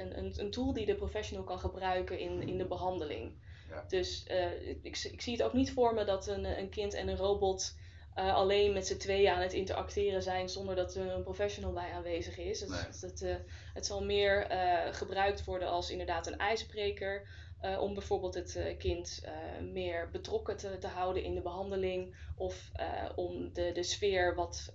een, 0.00 0.18
een, 0.18 0.34
een, 0.36 0.50
tool 0.50 0.72
die 0.72 0.86
de 0.86 0.94
professional 0.94 1.44
kan 1.44 1.58
gebruiken 1.58 2.18
in, 2.18 2.48
in 2.48 2.58
de 2.58 2.66
behandeling. 2.66 3.32
Ja. 3.68 3.84
Dus 3.88 4.24
uh, 4.30 4.68
ik, 4.68 4.98
ik, 5.04 5.20
zie 5.20 5.32
het 5.32 5.42
ook 5.42 5.52
niet 5.52 5.72
voor 5.72 5.94
me 5.94 6.04
dat 6.04 6.26
een, 6.26 6.58
een 6.58 6.68
kind 6.68 6.94
en 6.94 7.08
een 7.08 7.16
robot 7.16 7.74
alleen 8.16 8.72
met 8.72 8.86
z'n 8.86 8.96
tweeën 8.96 9.32
aan 9.32 9.40
het 9.40 9.52
interacteren 9.52 10.22
zijn 10.22 10.48
zonder 10.48 10.74
dat 10.74 10.94
er 10.94 11.12
een 11.12 11.22
professional 11.22 11.72
bij 11.72 11.92
aanwezig 11.92 12.38
is. 12.38 12.60
Het, 12.60 12.68
nee. 12.68 13.10
het, 13.10 13.44
het 13.74 13.86
zal 13.86 14.04
meer 14.04 14.46
gebruikt 14.92 15.44
worden 15.44 15.68
als 15.68 15.90
inderdaad 15.90 16.26
een 16.26 16.38
ijsbreker. 16.38 17.26
Uh, 17.62 17.80
om 17.80 17.94
bijvoorbeeld 17.94 18.34
het 18.34 18.56
uh, 18.56 18.78
kind 18.78 19.22
uh, 19.24 19.72
meer 19.72 20.10
betrokken 20.10 20.56
te, 20.56 20.78
te, 20.78 20.86
houden 20.86 21.22
in 21.22 21.34
de 21.34 21.40
behandeling. 21.40 22.16
Of 22.36 22.70
om 23.14 23.52
de, 23.52 23.72
de 23.72 23.82
sfeer 23.82 24.34
wat, 24.34 24.72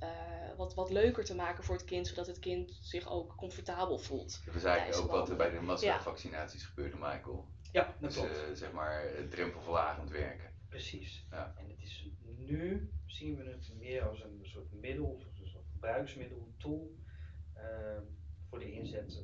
wat, 0.58 0.74
wat 0.74 0.90
leuker 0.90 1.26
te 1.26 1.36
maken 1.36 1.64
voor 1.64 1.76
het 1.76 1.86
kind, 1.86 2.08
zodat 2.08 2.28
het 2.28 2.40
kind 2.40 2.80
zich 2.82 3.10
ook 3.12 3.36
comfortabel 3.36 3.98
voelt. 3.98 4.42
Dat 4.46 4.56
is 4.56 4.64
eigenlijk 4.64 5.04
ook 5.04 5.12
wat 5.12 5.30
er 5.30 5.36
bij 5.36 5.50
de 5.50 5.62
massavaccinaties 5.62 6.62
ja. 6.62 6.68
gebeurde, 6.68 6.98
Michael. 6.98 7.48
Ja, 7.72 7.96
dat 8.00 8.14
dus, 8.14 8.14
klopt. 8.20 8.58
zeg 8.58 8.72
maar 8.72 9.06
drempelverlagend 9.30 10.10
werken. 10.10 10.50
Precies. 10.70 11.26
Ja. 11.32 11.56
En 11.58 11.70
het 11.70 11.82
is 11.82 12.08
nu 12.38 12.92
zien 13.12 13.36
we 13.36 13.44
het 13.44 13.74
meer 13.78 14.08
als 14.08 14.24
een 14.24 14.40
soort 14.42 14.72
middel, 14.74 15.22
een 15.40 15.48
soort 15.48 15.66
gebruiksmiddel, 15.72 16.54
tool 16.58 16.96
voor 18.50 18.60
de 18.60 18.72
inzet 18.72 19.24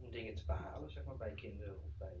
om 0.00 0.10
dingen 0.10 0.34
te 0.34 0.46
behalen, 0.46 0.90
zeg 0.90 1.04
maar, 1.04 1.16
bij 1.16 1.34
kinderen 1.34 1.74
of 1.74 1.96
bij 1.98 2.16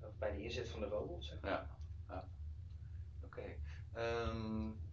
of 0.00 0.18
bij 0.18 0.32
de 0.32 0.42
inzet 0.42 0.68
van 0.68 0.80
de 0.80 0.86
robot. 0.86 1.24
Zeg 1.24 1.40
maar. 1.40 1.50
Ja, 1.50 1.76
ja. 2.08 2.28
oké. 3.24 3.56
Okay. 3.94 4.28
Um, 4.28 4.84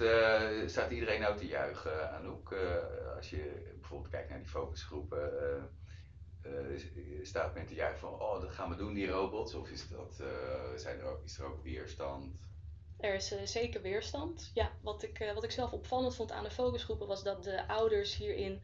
uh, 0.00 0.68
staat 0.68 0.90
iedereen 0.90 1.20
nou 1.20 1.36
te 1.36 1.46
juichen, 1.46 2.12
Anouk? 2.12 2.50
Uh, 2.50 3.16
als 3.16 3.30
je 3.30 3.72
bijvoorbeeld 3.80 4.10
kijkt 4.10 4.28
naar 4.28 4.38
die 4.38 4.48
focusgroepen, 4.48 5.30
staat 7.22 7.54
men 7.54 7.66
te 7.66 7.74
juichen 7.74 7.98
van, 7.98 8.12
oh, 8.12 8.40
dat 8.40 8.50
gaan 8.50 8.70
we 8.70 8.76
doen, 8.76 8.94
die 8.94 9.10
robots? 9.10 9.54
Of 9.54 9.70
is, 9.70 9.88
dat, 9.88 10.22
zijn 10.76 10.98
er 10.98 11.04
ook, 11.04 11.24
is 11.24 11.38
er 11.38 11.44
ook 11.44 11.62
weerstand? 11.62 12.36
Er 12.98 13.14
is 13.14 13.34
zeker 13.44 13.82
weerstand. 13.82 14.50
Ja, 14.54 14.70
wat 14.82 15.02
ik, 15.02 15.32
wat 15.34 15.44
ik 15.44 15.50
zelf 15.50 15.72
opvallend 15.72 16.14
vond 16.14 16.32
aan 16.32 16.44
de 16.44 16.50
focusgroepen 16.50 17.06
was 17.06 17.22
dat 17.22 17.44
de 17.44 17.68
ouders 17.68 18.16
hierin 18.16 18.62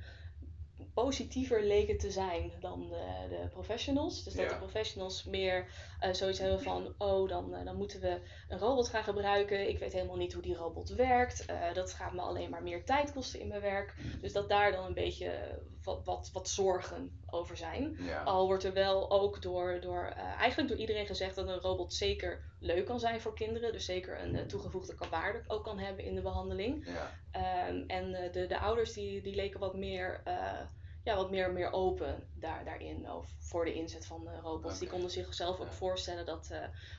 positiever 0.95 1.63
leken 1.63 1.99
te 1.99 2.11
zijn 2.11 2.53
dan 2.61 2.89
de, 2.89 3.27
de 3.29 3.49
professionals. 3.49 4.25
Dus 4.25 4.35
dat 4.35 4.45
Ja. 4.45 4.51
de 4.51 4.59
professionals 4.59 5.25
meer 5.25 5.67
eh 6.01 6.13
zoiets 6.13 6.39
hebben 6.39 6.63
van, 6.63 6.95
oh, 6.99 7.29
dan, 7.29 7.55
eh, 7.55 7.65
dan 7.65 7.77
moeten 7.77 8.01
we 8.01 8.21
een 8.49 8.59
robot 8.59 8.89
gaan 8.89 9.05
gebruiken. 9.05 9.69
Ik 9.69 9.79
weet 9.79 9.93
helemaal 9.93 10.17
niet 10.17 10.33
hoe 10.33 10.43
die 10.43 10.55
robot 10.55 10.89
werkt. 10.89 11.45
Eh, 11.45 11.73
dat 11.73 11.93
gaat 11.93 12.13
me 12.13 12.21
alleen 12.21 12.51
maar 12.51 12.63
meer 12.63 12.85
tijd 12.85 13.13
kosten 13.13 13.41
in 13.41 13.49
mijn 13.49 13.61
werk. 13.61 13.95
Dus 14.21 14.33
dat 14.33 14.49
daar 14.49 14.73
dan 14.73 14.85
een 14.85 14.95
beetje 14.95 15.61
wat, 15.83 16.05
wat, 16.05 16.31
wat 16.33 16.49
zorgen 16.49 17.23
over 17.27 17.57
zijn. 17.57 17.97
Ja. 17.99 18.23
Al 18.23 18.47
wordt 18.47 18.65
er 18.65 18.73
wel 18.73 19.11
ook 19.11 19.43
door, 19.43 19.81
door 19.81 20.05
eh, 20.05 20.23
eigenlijk 20.25 20.69
door 20.69 20.79
iedereen 20.79 21.07
gezegd 21.07 21.35
dat 21.35 21.49
een 21.49 21.61
robot 21.61 21.95
zeker 21.95 22.53
leuk 22.65 22.87
kan 22.87 23.01
zijn 23.01 23.21
voor 23.21 23.35
kinderen. 23.35 23.73
Dus 23.73 23.85
zeker 23.85 24.21
een 24.21 24.37
eh, 24.37 24.47
toegevoegde 24.47 24.95
waarde 25.11 25.43
ook 25.47 25.65
kan 25.65 25.79
hebben 25.79 26.05
in 26.05 26.15
de 26.15 26.23
behandeling. 26.23 26.87
Ja. 26.87 27.11
Ehm, 27.31 27.83
en 27.87 28.15
eh, 28.15 28.33
de, 28.33 28.47
de 28.47 28.59
ouders 28.59 28.93
die, 28.93 29.23
die 29.23 29.35
leken 29.35 29.61
wat 29.61 29.75
meer, 29.75 30.21
eh, 30.25 30.61
ja, 31.05 31.17
wat 31.17 31.31
meer, 31.31 31.53
meer 31.53 31.73
open 31.73 32.29
daar, 32.35 32.65
daarin 32.65 33.09
over, 33.09 33.31
voor 33.39 33.65
de 33.65 33.75
inzet 33.75 34.07
van 34.07 34.29
robots. 34.43 34.79
Die 34.79 34.89
konden 34.89 35.11
zichzelf 35.11 35.61
ook 35.61 35.67
Ja. 35.67 35.73
voorstellen 35.73 36.27
dat 36.27 36.53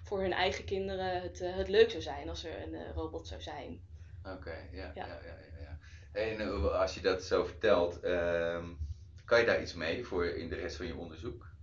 voor 0.03 0.21
hun 0.21 0.33
eigen 0.33 0.65
kinderen 0.65 1.21
het, 1.21 1.39
het 1.39 1.67
leuk 1.67 1.89
zou 1.89 2.01
zijn 2.01 2.29
als 2.29 2.43
er 2.43 2.61
een 2.61 2.93
robot 2.93 3.27
zou 3.27 3.41
zijn. 3.41 3.81
Oké, 4.23 4.55
ja, 4.71 4.91
ja, 4.95 5.05
Ja. 5.05 5.05
ja, 5.05 5.19
ja. 5.23 5.59
ja. 5.61 5.77
En 6.11 6.71
als 6.79 6.93
je 6.93 7.01
dat 7.01 7.23
zo 7.23 7.45
vertelt, 7.45 7.99
ehm, 7.99 8.65
kan 9.25 9.39
je 9.39 9.45
daar 9.45 9.61
iets 9.61 9.73
mee 9.73 10.05
voor 10.05 10.25
in 10.25 10.49
de 10.49 10.55
rest 10.55 10.75
van 10.75 10.85
je 10.85 10.95
onderzoek? 10.95 11.53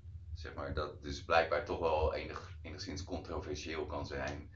Zeg 0.43 0.55
maar, 0.55 0.75
dat 0.75 1.03
dus 1.03 1.25
blijkbaar 1.25 1.65
toch 1.65 1.79
wel 1.79 2.15
enig, 2.15 2.59
enigszins 2.63 3.05
controversieel 3.05 3.87
kan 3.87 4.07
zijn, 4.07 4.51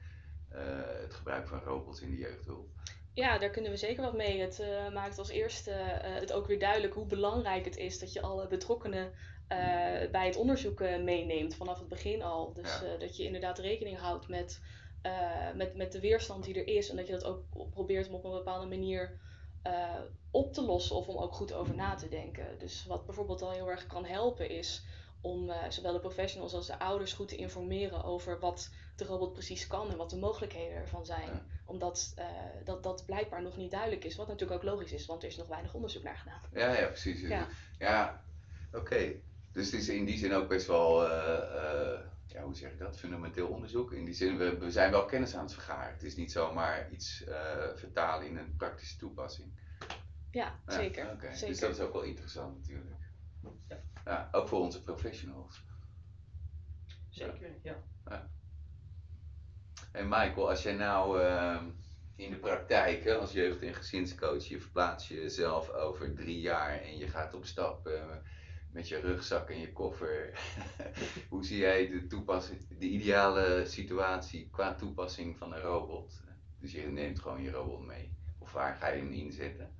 eh, 0.49 0.61
het 1.01 1.13
gebruik 1.13 1.47
van 1.47 1.59
robots 1.59 2.01
in 2.01 2.09
de 2.09 2.17
jeugdhulp. 2.17 2.69
Ja, 3.13 3.37
daar 3.37 3.49
kunnen 3.49 3.71
we 3.71 3.77
zeker 3.77 4.03
wat 4.03 4.13
mee. 4.15 4.39
Het 4.39 4.59
eh, 4.59 4.89
maakt 4.89 5.17
als 5.17 5.29
eerste 5.29 5.71
eh, 5.71 6.13
het 6.13 6.33
ook 6.33 6.47
weer 6.47 6.59
duidelijk 6.59 6.93
hoe 6.93 7.05
belangrijk 7.05 7.65
het 7.65 7.77
is 7.77 7.99
dat 7.99 8.13
je 8.13 8.21
alle 8.21 8.47
betrokkenen 8.47 9.13
bij 10.11 10.25
het 10.25 10.35
onderzoek 10.35 10.79
meeneemt 10.79 11.55
vanaf 11.55 11.79
het 11.79 11.87
begin 11.87 12.21
al. 12.23 12.53
Dus 12.53 12.79
Ja. 12.79 12.97
dat 12.97 13.17
je 13.17 13.23
inderdaad 13.23 13.59
rekening 13.59 13.97
houdt 13.97 14.27
met, 14.27 14.61
met, 15.55 15.75
met 15.75 15.91
de 15.91 15.99
weerstand 15.99 16.43
die 16.43 16.55
er 16.55 16.67
is 16.67 16.89
en 16.89 16.95
dat 16.95 17.07
je 17.07 17.13
dat 17.13 17.23
ook 17.23 17.69
probeert 17.69 18.07
om 18.07 18.15
op 18.15 18.23
een 18.23 18.31
bepaalde 18.31 18.65
manier 18.65 19.19
op 20.31 20.53
te 20.53 20.61
lossen 20.61 20.95
of 20.95 21.07
om 21.07 21.17
ook 21.17 21.33
goed 21.33 21.53
over 21.53 21.75
na 21.75 21.95
te 21.95 22.09
denken. 22.09 22.57
Dus 22.57 22.85
wat 22.85 23.05
bijvoorbeeld 23.05 23.41
al 23.41 23.51
heel 23.51 23.69
erg 23.69 23.87
kan 23.87 24.05
helpen 24.05 24.49
is 24.49 24.85
om 25.21 25.49
eh, 25.49 25.69
zowel 25.69 25.93
de 25.93 25.99
professionals 25.99 26.53
als 26.53 26.67
de 26.67 26.79
ouders 26.79 27.13
goed 27.13 27.27
te 27.27 27.35
informeren 27.35 28.03
over 28.03 28.39
wat 28.39 28.69
de 28.95 29.05
robot 29.05 29.33
precies 29.33 29.67
kan 29.67 29.91
en 29.91 29.97
wat 29.97 30.09
de 30.09 30.17
mogelijkheden 30.17 30.75
ervan 30.77 31.05
zijn 31.05 31.27
Ja. 31.27 31.45
omdat 31.65 32.13
eh, 32.15 32.25
dat, 32.63 32.83
dat 32.83 33.05
blijkbaar 33.05 33.41
nog 33.41 33.57
niet 33.57 33.71
duidelijk 33.71 34.03
is. 34.03 34.15
Wat 34.15 34.27
natuurlijk 34.27 34.63
ook 34.63 34.69
logisch 34.71 34.91
is, 34.91 35.05
want 35.05 35.21
er 35.23 35.29
is 35.29 35.37
nog 35.37 35.47
weinig 35.47 35.73
onderzoek 35.73 36.03
naar 36.03 36.17
gedaan. 36.17 36.41
Ja, 36.53 36.79
ja, 36.79 36.87
precies. 36.87 37.21
Ja. 37.21 37.47
Ja, 37.77 38.23
oké. 38.71 39.13
Dus 39.51 39.65
het 39.71 39.81
is 39.81 39.89
in 39.89 40.05
die 40.05 40.17
zin 40.17 40.33
ook 40.33 40.47
best 40.47 40.67
wel, 40.67 41.09
eh, 41.09 41.91
eh, 41.93 41.99
ja, 42.25 42.41
hoe 42.43 42.55
zeg 42.55 42.71
ik 42.71 42.79
dat, 42.79 42.99
fundamenteel 42.99 43.47
onderzoek. 43.47 43.91
In 43.91 44.05
die 44.05 44.13
zin, 44.13 44.37
we, 44.37 44.57
we 44.57 44.71
zijn 44.71 44.91
wel 44.91 45.05
kennis 45.05 45.35
aan 45.35 45.43
het 45.43 45.53
vergaren. 45.53 45.93
Het 45.93 46.03
is 46.03 46.15
niet 46.15 46.31
zomaar 46.31 46.91
iets 46.91 47.23
eh, 47.23 47.67
vertalen 47.75 48.27
in 48.27 48.37
een 48.37 48.55
praktische 48.57 48.97
toepassing. 48.97 49.59
Ja, 50.31 50.59
Ja, 50.67 50.73
zeker. 50.73 51.11
oké. 51.11 51.31
zeker. 51.33 51.47
Dus 51.47 51.59
dat 51.59 51.69
is 51.71 51.79
ook 51.79 51.93
wel 51.93 52.01
interessant 52.01 52.57
natuurlijk. 52.57 52.95
Ja. 53.67 53.79
Ja, 54.07 54.29
ook 54.31 54.47
voor 54.47 54.59
onze 54.59 54.83
professionals. 54.83 55.65
Zeker, 57.09 57.59
ja. 57.63 57.83
En 59.91 60.07
Michael, 60.07 60.49
als 60.49 60.63
jij 60.63 60.73
nou 60.73 61.21
ehm, 61.21 61.65
in 62.15 62.31
de 62.31 62.37
praktijk 62.37 63.03
hè, 63.03 63.15
als 63.17 63.31
jeugd- 63.31 63.61
en 63.61 63.73
gezinscoach, 63.73 64.43
je 64.43 64.59
verplaatst 64.59 65.07
jezelf 65.07 65.69
over 65.69 66.15
drie 66.15 66.39
jaar 66.39 66.81
en 66.81 66.97
je 66.97 67.07
gaat 67.07 67.33
op 67.33 67.45
stap 67.45 67.87
eh, 67.87 68.15
met 68.71 68.87
je 68.87 68.99
rugzak 68.99 69.49
en 69.49 69.59
je 69.59 69.71
koffer. 69.73 70.39
Hoe 71.29 71.45
zie 71.45 71.57
jij 71.57 71.87
de, 71.89 72.07
toepassing, 72.07 72.67
de 72.79 72.87
ideale 72.87 73.65
situatie 73.65 74.49
qua 74.49 74.75
toepassing 74.75 75.37
van 75.37 75.53
een 75.53 75.61
robot? 75.61 76.23
Dus 76.59 76.71
je 76.71 76.81
neemt 76.81 77.19
gewoon 77.19 77.41
je 77.41 77.51
robot 77.51 77.85
mee. 77.85 78.15
Of 78.37 78.51
waar 78.51 78.75
ga 78.75 78.87
je 78.87 79.01
hem 79.01 79.11
inzetten? 79.11 79.75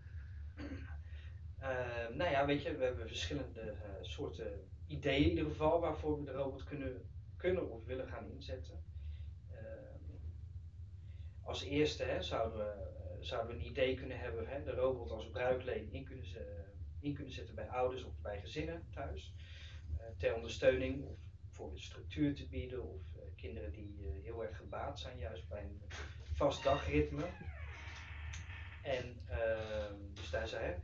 Eh, 1.59 2.07
nou 2.15 2.31
ja, 2.31 2.45
weet 2.45 2.61
je, 2.61 2.77
we 2.77 2.83
hebben 2.83 3.07
verschillende 3.07 3.61
eh, 3.61 3.89
soorten 4.01 4.69
ideeën 4.87 5.23
in 5.23 5.29
ieder 5.29 5.45
geval 5.45 5.79
waarvoor 5.79 6.17
we 6.17 6.25
de 6.25 6.31
robot 6.31 6.63
kunnen, 6.63 7.09
kunnen 7.37 7.69
of 7.71 7.85
willen 7.85 8.07
gaan 8.07 8.29
inzetten. 8.29 8.83
Ehm, 9.51 10.03
als 11.41 11.63
eerste 11.63 12.03
hè, 12.03 12.21
zouden, 12.21 12.57
we, 12.57 12.71
eh, 12.71 13.17
zouden 13.19 13.55
we 13.55 13.61
een 13.61 13.69
idee 13.69 13.95
kunnen 13.95 14.19
hebben, 14.19 14.47
hè, 14.47 14.63
de 14.63 14.71
robot 14.71 15.11
als 15.11 15.29
bruikleen 15.29 15.91
in 15.91 16.03
kunnen, 16.05 16.25
in 16.99 17.13
kunnen 17.13 17.33
zetten 17.33 17.55
bij 17.55 17.69
ouders 17.69 18.03
of 18.03 18.13
bij 18.21 18.39
gezinnen 18.39 18.87
thuis. 18.91 19.33
eh, 19.97 20.05
ter 20.17 20.35
ondersteuning 20.35 21.03
of 21.05 21.19
voor 21.49 21.79
structuur 21.79 22.35
te 22.35 22.47
bieden 22.47 22.83
of 22.83 23.01
kinderen 23.35 23.71
die 23.71 24.19
heel 24.23 24.43
erg 24.43 24.57
gebaat 24.57 24.99
zijn 24.99 25.17
juist 25.17 25.47
bij 25.47 25.63
een 25.63 25.81
vast 26.33 26.63
dagritme. 26.63 27.25
En 28.81 29.21
ehm, 29.27 29.95
dus 30.13 30.29
daar 30.29 30.49
hè, 30.49 30.75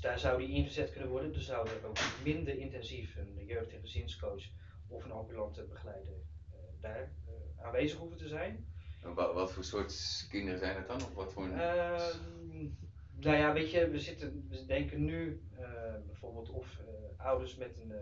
dus 0.00 0.08
daar 0.10 0.18
zou 0.18 0.38
die 0.38 0.54
ingezet 0.54 0.90
kunnen 0.92 1.10
worden. 1.10 1.32
Dus 1.32 1.46
zou 1.46 1.68
er 1.68 1.86
ook 1.86 1.98
minder 2.24 2.58
intensief 2.58 3.16
een 3.16 3.44
jeugd- 3.46 3.72
en 3.72 3.80
gezinscoach 3.80 4.42
of 4.88 5.04
een 5.04 5.10
ambulante 5.10 5.62
begeleider 5.64 6.14
eh, 6.52 6.58
daar 6.80 7.00
eh, 7.26 7.64
aanwezig 7.64 7.98
hoeven 7.98 8.18
te 8.18 8.28
zijn. 8.28 8.66
En 9.02 9.14
Wat, 9.14 9.34
wat 9.34 9.52
voor 9.52 9.64
soort 9.64 10.26
kinderen 10.30 10.58
zijn 10.58 10.76
het 10.76 10.86
dan? 10.86 10.96
Of 10.96 11.14
wat 11.14 11.32
voor 11.32 11.44
een... 11.44 11.60
Ehm, 11.60 12.68
nou 13.10 13.36
ja, 13.36 13.52
weet 13.52 13.70
je, 13.70 13.88
we, 13.88 13.98
zitten, 13.98 14.46
we 14.48 14.64
denken 14.66 15.04
nu 15.04 15.42
eh, 15.58 15.94
bijvoorbeeld 16.06 16.48
of 16.50 16.80
ouders 17.16 17.56
met 17.56 17.76
een 17.80 17.92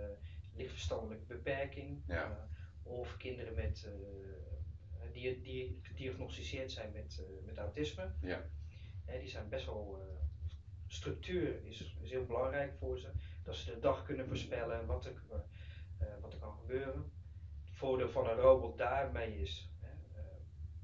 lichtverstandelijke 0.55 1.25
beperking, 1.27 2.03
Ja. 2.07 2.49
of 2.83 3.17
kinderen 3.17 3.55
met, 3.55 3.89
die, 5.13 5.41
die 5.41 5.79
gediagnosticeerd 5.83 6.73
zijn 6.73 6.93
met, 6.93 7.23
met 7.45 7.57
autisme. 7.57 8.13
Ja. 8.21 8.45
Die 9.21 9.29
zijn 9.29 9.49
best 9.49 9.67
wel, 9.67 10.03
structuur 10.89 11.65
is, 11.65 11.95
is 12.03 12.11
heel 12.11 12.27
belangrijk 12.27 12.73
voor 12.79 12.99
ze, 12.99 13.09
dat 13.45 13.57
ze 13.57 13.65
de 13.75 13.79
dag 13.79 14.05
kunnen 14.05 14.27
voorspellen 14.27 14.87
wat 14.87 15.05
er, 15.05 15.13
eh, 15.99 16.07
wat 16.21 16.33
er 16.33 16.39
kan 16.39 16.57
gebeuren. 16.61 17.13
Het 17.65 17.77
voordeel 17.77 18.09
van 18.11 18.29
een 18.29 18.37
robot 18.37 18.79
daarmee 18.79 19.41
is, 19.41 19.71
hè, 19.81 19.89
eh, 20.21 20.27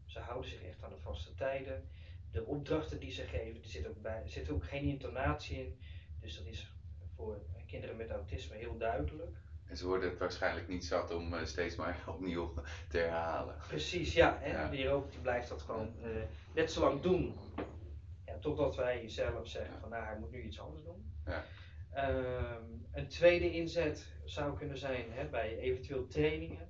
ze 0.06 0.18
houden 0.18 0.50
zich 0.50 0.62
echt 0.62 0.82
aan 0.82 0.90
de 0.90 0.98
vaste 0.98 1.34
tijden. 1.34 1.88
De 2.30 2.44
opdrachten 2.44 3.00
die 3.00 3.12
ze 3.12 3.22
geven, 3.22 3.62
er 3.62 3.68
zit 3.68 3.86
ook, 3.88 4.02
bij, 4.02 4.22
zit 4.26 4.50
ook 4.50 4.64
geen 4.64 4.84
intonatie 4.84 5.58
in. 5.58 5.78
Dus 6.20 6.36
dat 6.36 6.46
is 6.46 6.72
voor 7.16 7.42
kinderen 7.66 7.96
met 7.96 8.10
autisme 8.10 8.56
heel 8.56 8.76
duidelijk. 8.78 9.36
En 9.66 9.76
ze 9.76 9.86
worden 9.86 10.08
het 10.10 10.18
waarschijnlijk 10.18 10.68
niet 10.68 10.84
zat 10.84 11.14
om 11.14 11.34
eh, 11.34 11.44
steeds 11.44 11.76
maar 11.76 12.04
opnieuw 12.14 12.54
te 12.88 12.98
herhalen. 12.98 13.54
Precies, 13.68 14.14
ja. 14.14 14.42
En 14.42 14.50
Ja. 14.52 14.68
die 14.68 14.86
robot 14.86 15.10
die 15.10 15.20
blijft 15.20 15.48
dat 15.48 15.62
gewoon 15.62 15.94
eh, 16.02 16.08
net 16.54 16.72
zo 16.72 16.80
lang 16.80 17.00
doen. 17.00 17.34
Ja, 18.34 18.40
Ja, 18.40 18.40
totdat 18.40 18.76
wij 18.76 19.08
zelf 19.08 19.48
zeggen 19.48 19.80
van 19.80 19.90
nou, 19.90 20.04
hij 20.04 20.18
moet 20.18 20.30
nu 20.30 20.42
iets 20.42 20.60
anders 20.60 20.82
doen. 20.84 21.12
Ja. 21.24 21.44
Ehm, 21.90 22.64
een 22.92 23.08
tweede 23.08 23.52
inzet 23.52 24.06
zou 24.24 24.56
kunnen 24.56 24.78
zijn 24.78 25.12
hè, 25.12 25.28
bij 25.28 25.58
eventueel 25.58 26.06
trainingen. 26.06 26.68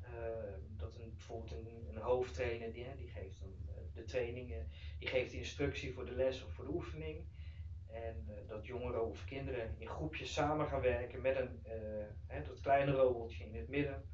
Ehm, 0.00 0.60
dat 0.76 0.94
een, 0.94 1.12
bijvoorbeeld 1.12 1.52
een, 1.52 1.88
een 1.88 2.02
hoofdtrainer 2.02 2.72
die, 2.72 2.84
hè, 2.84 2.96
die 2.96 3.08
geeft 3.08 3.40
dan, 3.40 3.54
eh, 3.68 3.94
de 3.94 4.04
trainingen, 4.04 4.68
die 4.98 5.08
geeft 5.08 5.30
de 5.30 5.36
instructie 5.36 5.92
voor 5.92 6.04
de 6.04 6.14
les 6.14 6.44
of 6.44 6.52
voor 6.52 6.64
de 6.64 6.72
oefening. 6.72 7.24
En 7.86 8.24
eh, 8.28 8.48
dat 8.48 8.66
jongeren 8.66 9.08
of 9.08 9.24
kinderen 9.24 9.74
in 9.78 9.88
groepjes 9.88 10.32
samen 10.32 10.66
gaan 10.66 10.80
werken 10.80 11.20
met 11.20 11.36
een, 11.36 11.60
eh, 11.64 12.06
hè, 12.26 12.42
dat 12.42 12.60
kleine 12.60 12.92
robotje 12.92 13.44
in 13.44 13.54
het 13.54 13.68
midden. 13.68 14.04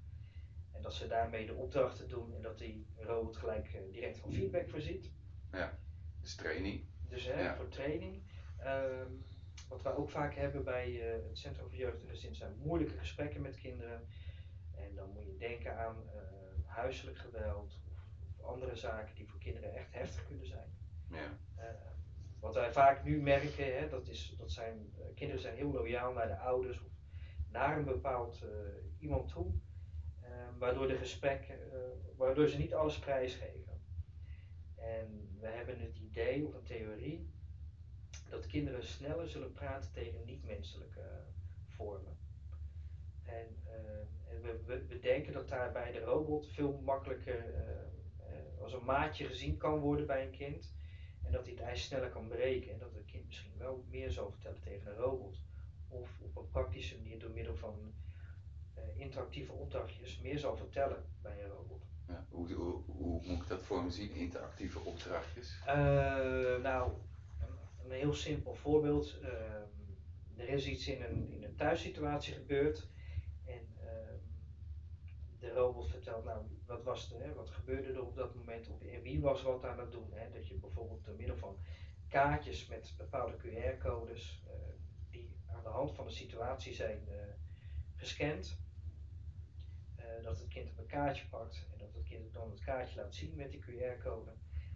En 0.72 0.82
dat 0.82 0.94
ze 0.94 1.06
daarmee 1.06 1.46
de 1.46 1.54
opdrachten 1.54 2.08
doen 2.08 2.34
en 2.34 2.42
dat 2.42 2.58
die 2.58 2.86
robot 2.96 3.36
gelijk 3.36 3.78
direct 3.92 4.18
van 4.18 4.32
feedback 4.32 4.68
voorziet. 4.68 5.10
Dus 6.28 6.36
training. 6.36 6.84
Dus 7.08 7.24
hè, 7.26 7.40
Ja. 7.42 7.56
voor 7.56 7.68
training. 7.68 8.22
Ehm, 8.58 9.10
wat 9.68 9.82
wij 9.82 9.92
ook 9.94 10.10
vaak 10.10 10.34
hebben 10.34 10.64
bij 10.64 11.00
eh, 11.00 11.12
het 11.28 11.38
Centrum 11.38 11.68
voor 11.68 11.78
Jeugd 11.78 12.02
en 12.02 12.08
Gezin 12.08 12.34
zijn 12.34 12.56
moeilijke 12.56 12.98
gesprekken 12.98 13.42
met 13.42 13.56
kinderen. 13.56 14.06
En 14.76 14.94
dan 14.94 15.10
moet 15.12 15.24
je 15.26 15.36
denken 15.36 15.78
aan 15.78 15.96
eh, 16.14 16.20
huiselijk 16.66 17.18
geweld 17.18 17.78
of, 17.86 17.92
of 18.38 18.44
andere 18.44 18.76
zaken 18.76 19.14
die 19.14 19.28
voor 19.28 19.38
kinderen 19.40 19.74
echt 19.74 19.92
heftig 19.94 20.26
kunnen 20.26 20.46
zijn. 20.46 20.68
Ja. 21.10 21.38
Eh, 21.56 21.68
wat 22.40 22.54
wij 22.54 22.72
vaak 22.72 23.04
nu 23.04 23.20
merken, 23.22 23.78
hè, 23.78 23.88
dat, 23.88 24.08
is, 24.08 24.34
dat 24.38 24.50
zijn, 24.50 24.92
eh, 24.98 25.14
kinderen 25.14 25.42
zijn 25.42 25.56
heel 25.56 25.70
loyaal 25.72 26.12
naar 26.12 26.28
de 26.28 26.38
ouders 26.38 26.80
of 26.80 26.90
naar 27.50 27.78
een 27.78 27.84
bepaald 27.84 28.44
iemand 28.98 29.28
toe. 29.28 29.52
eh, 30.20 30.30
waardoor 30.58 30.88
de 30.88 30.96
gesprekken, 30.96 31.58
waardoor 32.16 32.48
ze 32.48 32.58
niet 32.58 32.74
alles 32.74 32.98
prijsgeven. 32.98 33.77
En 34.80 35.36
we 35.40 35.46
hebben 35.46 35.80
het 35.80 35.98
idee 35.98 36.46
of 36.46 36.54
een 36.54 36.62
theorie 36.62 37.28
dat 38.28 38.46
kinderen 38.46 38.84
sneller 38.84 39.28
zullen 39.28 39.52
praten 39.52 39.92
tegen 39.92 40.24
niet-menselijke 40.24 41.00
eh, 41.00 41.06
vormen. 41.66 42.16
En, 43.24 43.46
eh, 43.64 44.32
en 44.34 44.42
we, 44.66 44.84
we 44.88 44.98
denken 44.98 45.32
dat 45.32 45.48
daar 45.48 45.72
bij 45.72 45.92
de 45.92 46.00
robot 46.00 46.46
veel 46.46 46.80
makkelijker 46.84 47.54
eh, 47.54 48.62
als 48.62 48.72
een 48.72 48.84
maatje 48.84 49.26
gezien 49.26 49.56
kan 49.56 49.78
worden 49.78 50.06
bij 50.06 50.24
een 50.24 50.36
kind. 50.36 50.74
En 51.22 51.32
dat 51.32 51.44
hij 51.44 51.54
het 51.54 51.62
ijs 51.62 51.84
sneller 51.84 52.10
kan 52.10 52.28
breken. 52.28 52.72
En 52.72 52.78
dat 52.78 52.94
het 52.94 53.04
kind 53.04 53.26
misschien 53.26 53.58
wel 53.58 53.84
meer 53.88 54.10
zal 54.10 54.30
vertellen 54.30 54.60
tegen 54.60 54.90
een 54.90 54.96
robot. 54.96 55.36
Of 55.88 56.20
op 56.20 56.36
een 56.36 56.50
praktische 56.50 56.96
manier 56.96 57.18
door 57.18 57.30
middel 57.30 57.56
van 57.56 57.94
interactieve 58.96 59.52
opdrachtjes 59.52 60.20
meer 60.20 60.38
zal 60.38 60.56
vertellen 60.56 61.04
bij 61.22 61.42
een 61.42 61.50
robot. 61.50 61.86
Ja. 62.08 62.26
Hoe, 62.30 62.52
hoe, 62.52 62.82
hoe 62.86 63.22
moet 63.26 63.42
ik 63.42 63.48
dat 63.48 63.62
voor 63.62 63.84
me 63.84 63.90
zien? 63.90 64.14
Interactieve 64.14 64.78
opdrachtjes. 64.78 65.60
Eh, 65.66 66.56
nou, 66.62 66.92
een, 67.84 67.90
heel 67.90 68.14
simpel 68.14 68.54
voorbeeld. 68.54 69.18
Ehm, 69.22 69.68
er 70.36 70.48
is 70.48 70.66
iets 70.66 70.88
in 70.88 71.02
een, 71.02 71.30
in 71.30 71.44
een 71.44 71.56
thuissituatie 71.56 72.34
gebeurd. 72.34 72.88
En 73.44 73.68
ehm, 73.80 74.18
de 75.38 75.52
robot 75.52 75.90
vertelt, 75.90 76.24
nou, 76.24 76.46
wat, 76.66 76.82
was 76.82 77.12
er, 77.12 77.22
hè, 77.22 77.34
wat 77.34 77.50
gebeurde 77.50 77.92
er 77.92 78.06
op 78.06 78.16
dat 78.16 78.34
moment? 78.34 78.68
Of, 78.68 78.82
en 78.82 79.02
wie 79.02 79.20
was 79.20 79.42
wat 79.42 79.64
aan 79.64 79.78
het 79.78 79.92
doen? 79.92 80.12
Hè? 80.12 80.30
Dat 80.30 80.48
je 80.48 80.54
bijvoorbeeld 80.54 81.04
door 81.04 81.16
middel 81.16 81.36
van 81.36 81.56
kaartjes 82.08 82.66
met 82.66 82.94
bepaalde 82.96 83.36
QR-codes, 83.36 84.42
eh, 84.46 84.52
die 85.10 85.36
aan 85.46 85.62
de 85.62 85.68
hand 85.68 85.92
van 85.92 86.06
de 86.06 86.12
situatie 86.12 86.74
zijn 86.74 87.08
eh, 87.08 87.16
gescand. 87.96 88.58
Eh, 90.08 90.22
dat 90.22 90.38
het 90.38 90.48
kind 90.48 90.78
een 90.78 90.86
kaartje 90.86 91.28
pakt 91.28 91.66
en 91.72 91.78
dat 91.78 91.94
het 91.94 92.04
kind 92.04 92.32
dan 92.32 92.50
het 92.50 92.60
kaartje 92.60 93.00
laat 93.00 93.14
zien 93.14 93.36
met 93.36 93.50
die 93.50 93.60
QR-code. 93.60 94.32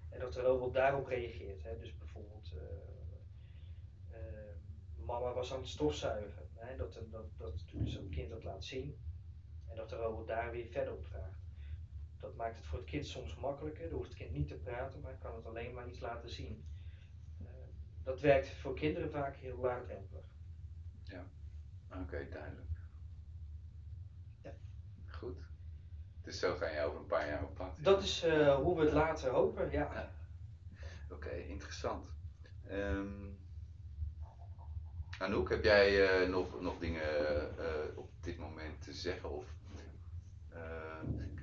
En 0.08 0.20
dat 0.20 0.32
de 0.32 0.40
robot 0.40 0.74
daarop 0.74 1.06
reageert. 1.06 1.62
Hè? 1.62 1.78
Dus 1.78 1.96
bijvoorbeeld, 1.96 2.52
eh, 2.56 4.16
eh, 4.16 4.56
mama 4.96 5.32
was 5.32 5.52
aan 5.52 5.60
het 5.60 5.68
stofzuigen. 5.68 6.50
Dat, 6.76 6.98
dat, 7.10 7.38
dat 7.38 7.64
zo'n 7.84 8.08
kind 8.08 8.30
dat 8.30 8.44
laat 8.44 8.64
zien. 8.64 8.96
En 9.68 9.76
dat 9.76 9.88
de 9.88 9.96
robot 9.96 10.26
daar 10.26 10.50
weer 10.50 10.66
verder 10.66 10.92
op 10.92 11.04
vraagt. 11.04 11.40
Dat 12.20 12.34
maakt 12.34 12.56
het 12.56 12.66
voor 12.66 12.78
het 12.78 12.88
kind 12.88 13.06
soms 13.06 13.36
makkelijker. 13.36 13.88
Dan 13.88 13.98
hoeft 13.98 14.08
het 14.08 14.18
kind 14.18 14.32
niet 14.32 14.48
te 14.48 14.54
praten, 14.54 15.00
maar 15.00 15.18
kan 15.18 15.34
het 15.34 15.46
alleen 15.46 15.74
maar 15.74 15.88
iets 15.88 16.00
laten 16.00 16.30
zien. 16.30 16.64
Dat 18.02 18.20
werkt 18.20 18.48
voor 18.48 18.74
kinderen 18.74 19.10
vaak 19.10 19.36
heel 19.36 19.58
laagdrempelig. 19.58 20.24
Oké, 22.00 22.28
duidelijk. 22.28 22.71
Goed. 25.22 25.38
Dus 26.22 26.38
zo 26.38 26.54
ga 26.54 26.68
je 26.68 26.82
over 26.82 26.98
een 26.98 27.06
paar 27.06 27.28
jaar 27.28 27.42
op 27.42 27.54
pad. 27.54 27.70
Dat 27.76 28.02
is 28.02 28.22
eh, 28.22 28.54
hoe 28.54 28.76
we 28.76 28.84
het 28.84 28.92
later 28.92 29.30
hopen, 29.30 29.70
ja. 29.70 29.90
Ja. 29.94 30.10
Oké, 31.10 31.30
interessant. 31.30 32.06
Ehm 32.68 33.30
Anouk, 35.18 35.48
heb 35.48 35.64
jij 35.64 36.08
eh, 36.08 36.28
nog, 36.28 36.60
nog 36.60 36.78
dingen 36.78 37.02
eh, 37.58 37.96
op 37.98 38.10
dit 38.20 38.38
moment 38.38 38.82
te 38.82 38.92
zeggen? 38.92 39.30
Of, 39.30 39.44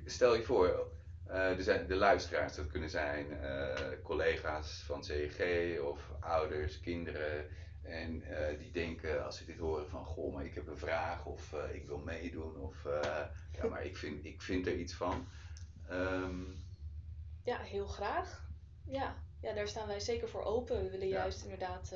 stel 0.04 0.34
je 0.34 0.42
voor, 0.42 0.90
er 1.26 1.62
zijn 1.62 1.86
de 1.86 1.94
luisteraars, 1.94 2.54
dat 2.56 2.66
kunnen 2.66 2.90
zijn 2.90 3.26
collega's 4.02 4.82
van 4.86 5.04
CEG 5.04 5.80
of 5.80 6.10
ouders, 6.20 6.80
kinderen. 6.80 7.46
En 7.82 8.22
eh, 8.22 8.58
die 8.58 8.70
denken 8.72 9.24
als 9.24 9.36
ze 9.36 9.44
dit 9.44 9.58
horen 9.58 9.88
van, 9.88 10.04
goh, 10.04 10.34
maar 10.34 10.44
ik 10.44 10.54
heb 10.54 10.66
een 10.66 10.78
vraag 10.78 11.24
of 11.26 11.52
eh, 11.52 11.74
ik 11.74 11.86
wil 11.86 11.98
meedoen 11.98 12.56
of 12.56 12.84
eh, 12.84 13.20
ja, 13.52 13.66
maar 13.68 13.84
ik 13.84 13.96
vind, 13.96 14.24
ik 14.24 14.42
vind 14.42 14.66
er 14.66 14.76
iets 14.76 14.94
van. 14.94 15.28
Ehm, 15.88 16.40
Ja, 17.44 17.58
heel 17.58 17.86
graag. 17.86 18.48
Ja. 18.84 19.22
ja, 19.40 19.52
daar 19.52 19.68
staan 19.68 19.86
wij 19.86 20.00
zeker 20.00 20.28
voor 20.28 20.42
open. 20.44 20.82
We 20.82 20.90
willen 20.90 21.08
Ja. 21.08 21.16
juist 21.16 21.42
inderdaad 21.42 21.94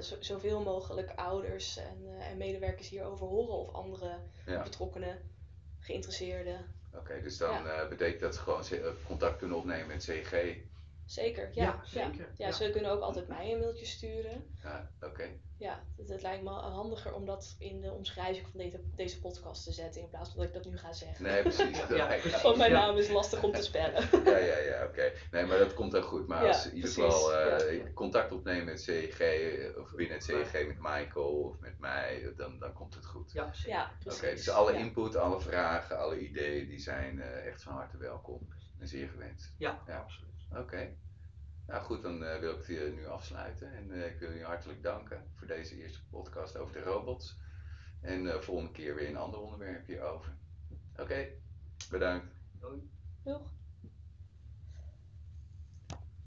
zo- 0.00 0.16
zoveel 0.20 0.62
mogelijk 0.62 1.10
ouders 1.14 1.76
en, 1.76 2.20
en 2.20 2.36
medewerkers 2.36 2.88
hierover 2.88 3.26
horen 3.26 3.54
of 3.58 3.72
andere 3.72 4.18
ja. 4.46 4.62
betrokkenen, 4.62 5.18
geïnteresseerden. 5.78 6.76
Oké, 6.94 7.20
dus 7.22 7.36
dan 7.38 7.66
eh, 7.68 7.88
betekent 7.88 8.20
dat 8.20 8.34
ze 8.34 8.40
gewoon 8.40 8.64
contact 9.06 9.38
kunnen 9.38 9.56
opnemen 9.56 9.86
met 9.86 10.04
CG. 10.04 10.56
Zeker, 11.08 11.50
ja. 11.52 11.64
Ja, 11.64 11.80
zeker. 11.84 12.28
Ja, 12.36 12.46
Ja. 12.46 12.52
ze 12.52 12.70
kunnen 12.70 12.90
ook 12.90 13.00
altijd 13.00 13.28
mij 13.28 13.52
een 13.52 13.58
mailtje 13.58 13.86
sturen. 13.86 14.44
Ja, 14.62 14.90
oké. 15.00 15.28
Ja, 15.58 15.82
het, 15.96 16.08
het 16.08 16.22
lijkt 16.22 16.42
me 16.42 16.50
handiger 16.50 17.14
om 17.14 17.26
dat 17.26 17.56
in 17.58 17.80
de 17.80 17.92
omschrijving 17.92 18.46
van 18.50 18.60
deze, 18.60 18.80
deze 18.94 19.20
podcast 19.20 19.64
te 19.64 19.72
zetten 19.72 20.00
in 20.00 20.08
plaats 20.08 20.28
van 20.30 20.38
dat 20.38 20.48
ik 20.48 20.54
dat 20.54 20.64
nu 20.72 20.78
ga 20.78 20.92
zeggen. 20.92 21.24
Nee, 21.24 21.42
precies. 21.42 21.78
Ja. 21.88 22.12
ja, 22.14 22.42
Want 22.42 22.56
mijn 22.56 22.70
Ja. 22.70 22.78
naam 22.86 22.96
is 22.96 23.08
lastig 23.08 23.42
om 23.42 23.52
te 23.52 23.62
spellen. 23.62 24.08
ja, 24.32 24.36
ja, 24.36 24.58
ja, 24.58 24.84
oké. 24.84 25.12
Nee, 25.30 25.44
maar 25.44 25.58
dat 25.58 25.74
komt 25.74 25.92
dan 25.92 26.02
goed. 26.02 26.26
Maar 26.26 26.42
Ja, 26.42 26.48
als 26.48 26.66
in 26.66 26.74
ieder 26.74 26.90
geval 26.90 27.34
eh, 27.34 27.76
ja. 27.76 27.92
contact 27.94 28.32
opnemen 28.32 28.64
met 28.64 28.80
CG 28.82 29.18
eh, 29.20 29.78
of 29.78 29.94
binnen 29.94 30.16
het 30.16 30.24
CG 30.26 30.52
met 30.66 30.78
Michael 30.78 31.42
of 31.42 31.58
met 31.60 31.78
mij, 31.78 32.32
dan, 32.36 32.58
dan 32.58 32.72
komt 32.72 32.94
het 32.94 33.06
goed. 33.06 33.32
Ja. 33.32 33.50
Ja, 33.66 33.84
Oké, 33.84 33.96
precies. 34.18 34.44
dus 34.44 34.50
alle 34.50 34.72
Ja. 34.72 34.78
input, 34.78 35.16
alle 35.16 35.40
vragen, 35.40 35.98
alle 35.98 36.18
ideeën, 36.18 36.66
die 36.68 36.78
zijn 36.80 37.20
eh, 37.20 37.46
echt 37.46 37.62
van 37.62 37.72
harte 37.72 37.96
welkom 37.96 38.48
en 38.78 38.88
zeer 38.88 39.08
gewenst. 39.08 39.54
Ja, 39.58 39.82
Ja. 39.86 39.98
absoluut. 39.98 40.26
Oké. 40.56 40.96
Nou 41.66 41.82
goed, 41.82 42.02
dan 42.02 42.24
eh, 42.24 42.40
wil 42.40 42.50
ik 42.50 42.56
het 42.56 42.66
hier 42.66 42.92
nu 42.92 43.06
afsluiten. 43.06 43.72
En 43.72 43.90
eh, 43.90 44.06
ik 44.12 44.18
wil 44.18 44.32
je 44.32 44.44
hartelijk 44.44 44.82
danken 44.82 45.24
voor 45.34 45.46
deze 45.46 45.82
eerste 45.82 46.00
podcast 46.10 46.56
over 46.56 46.72
de 46.72 46.82
robots. 46.82 47.36
En 48.00 48.32
eh 48.32 48.40
volgende 48.40 48.72
keer 48.72 48.94
weer 48.94 49.08
een 49.08 49.16
ander 49.16 49.40
onderwerp 49.40 49.86
hierover. 49.86 50.32
Oké, 50.96 51.28
bedankt. 51.90 52.26
Doei. 52.60 52.90
Doeg. 53.22 53.57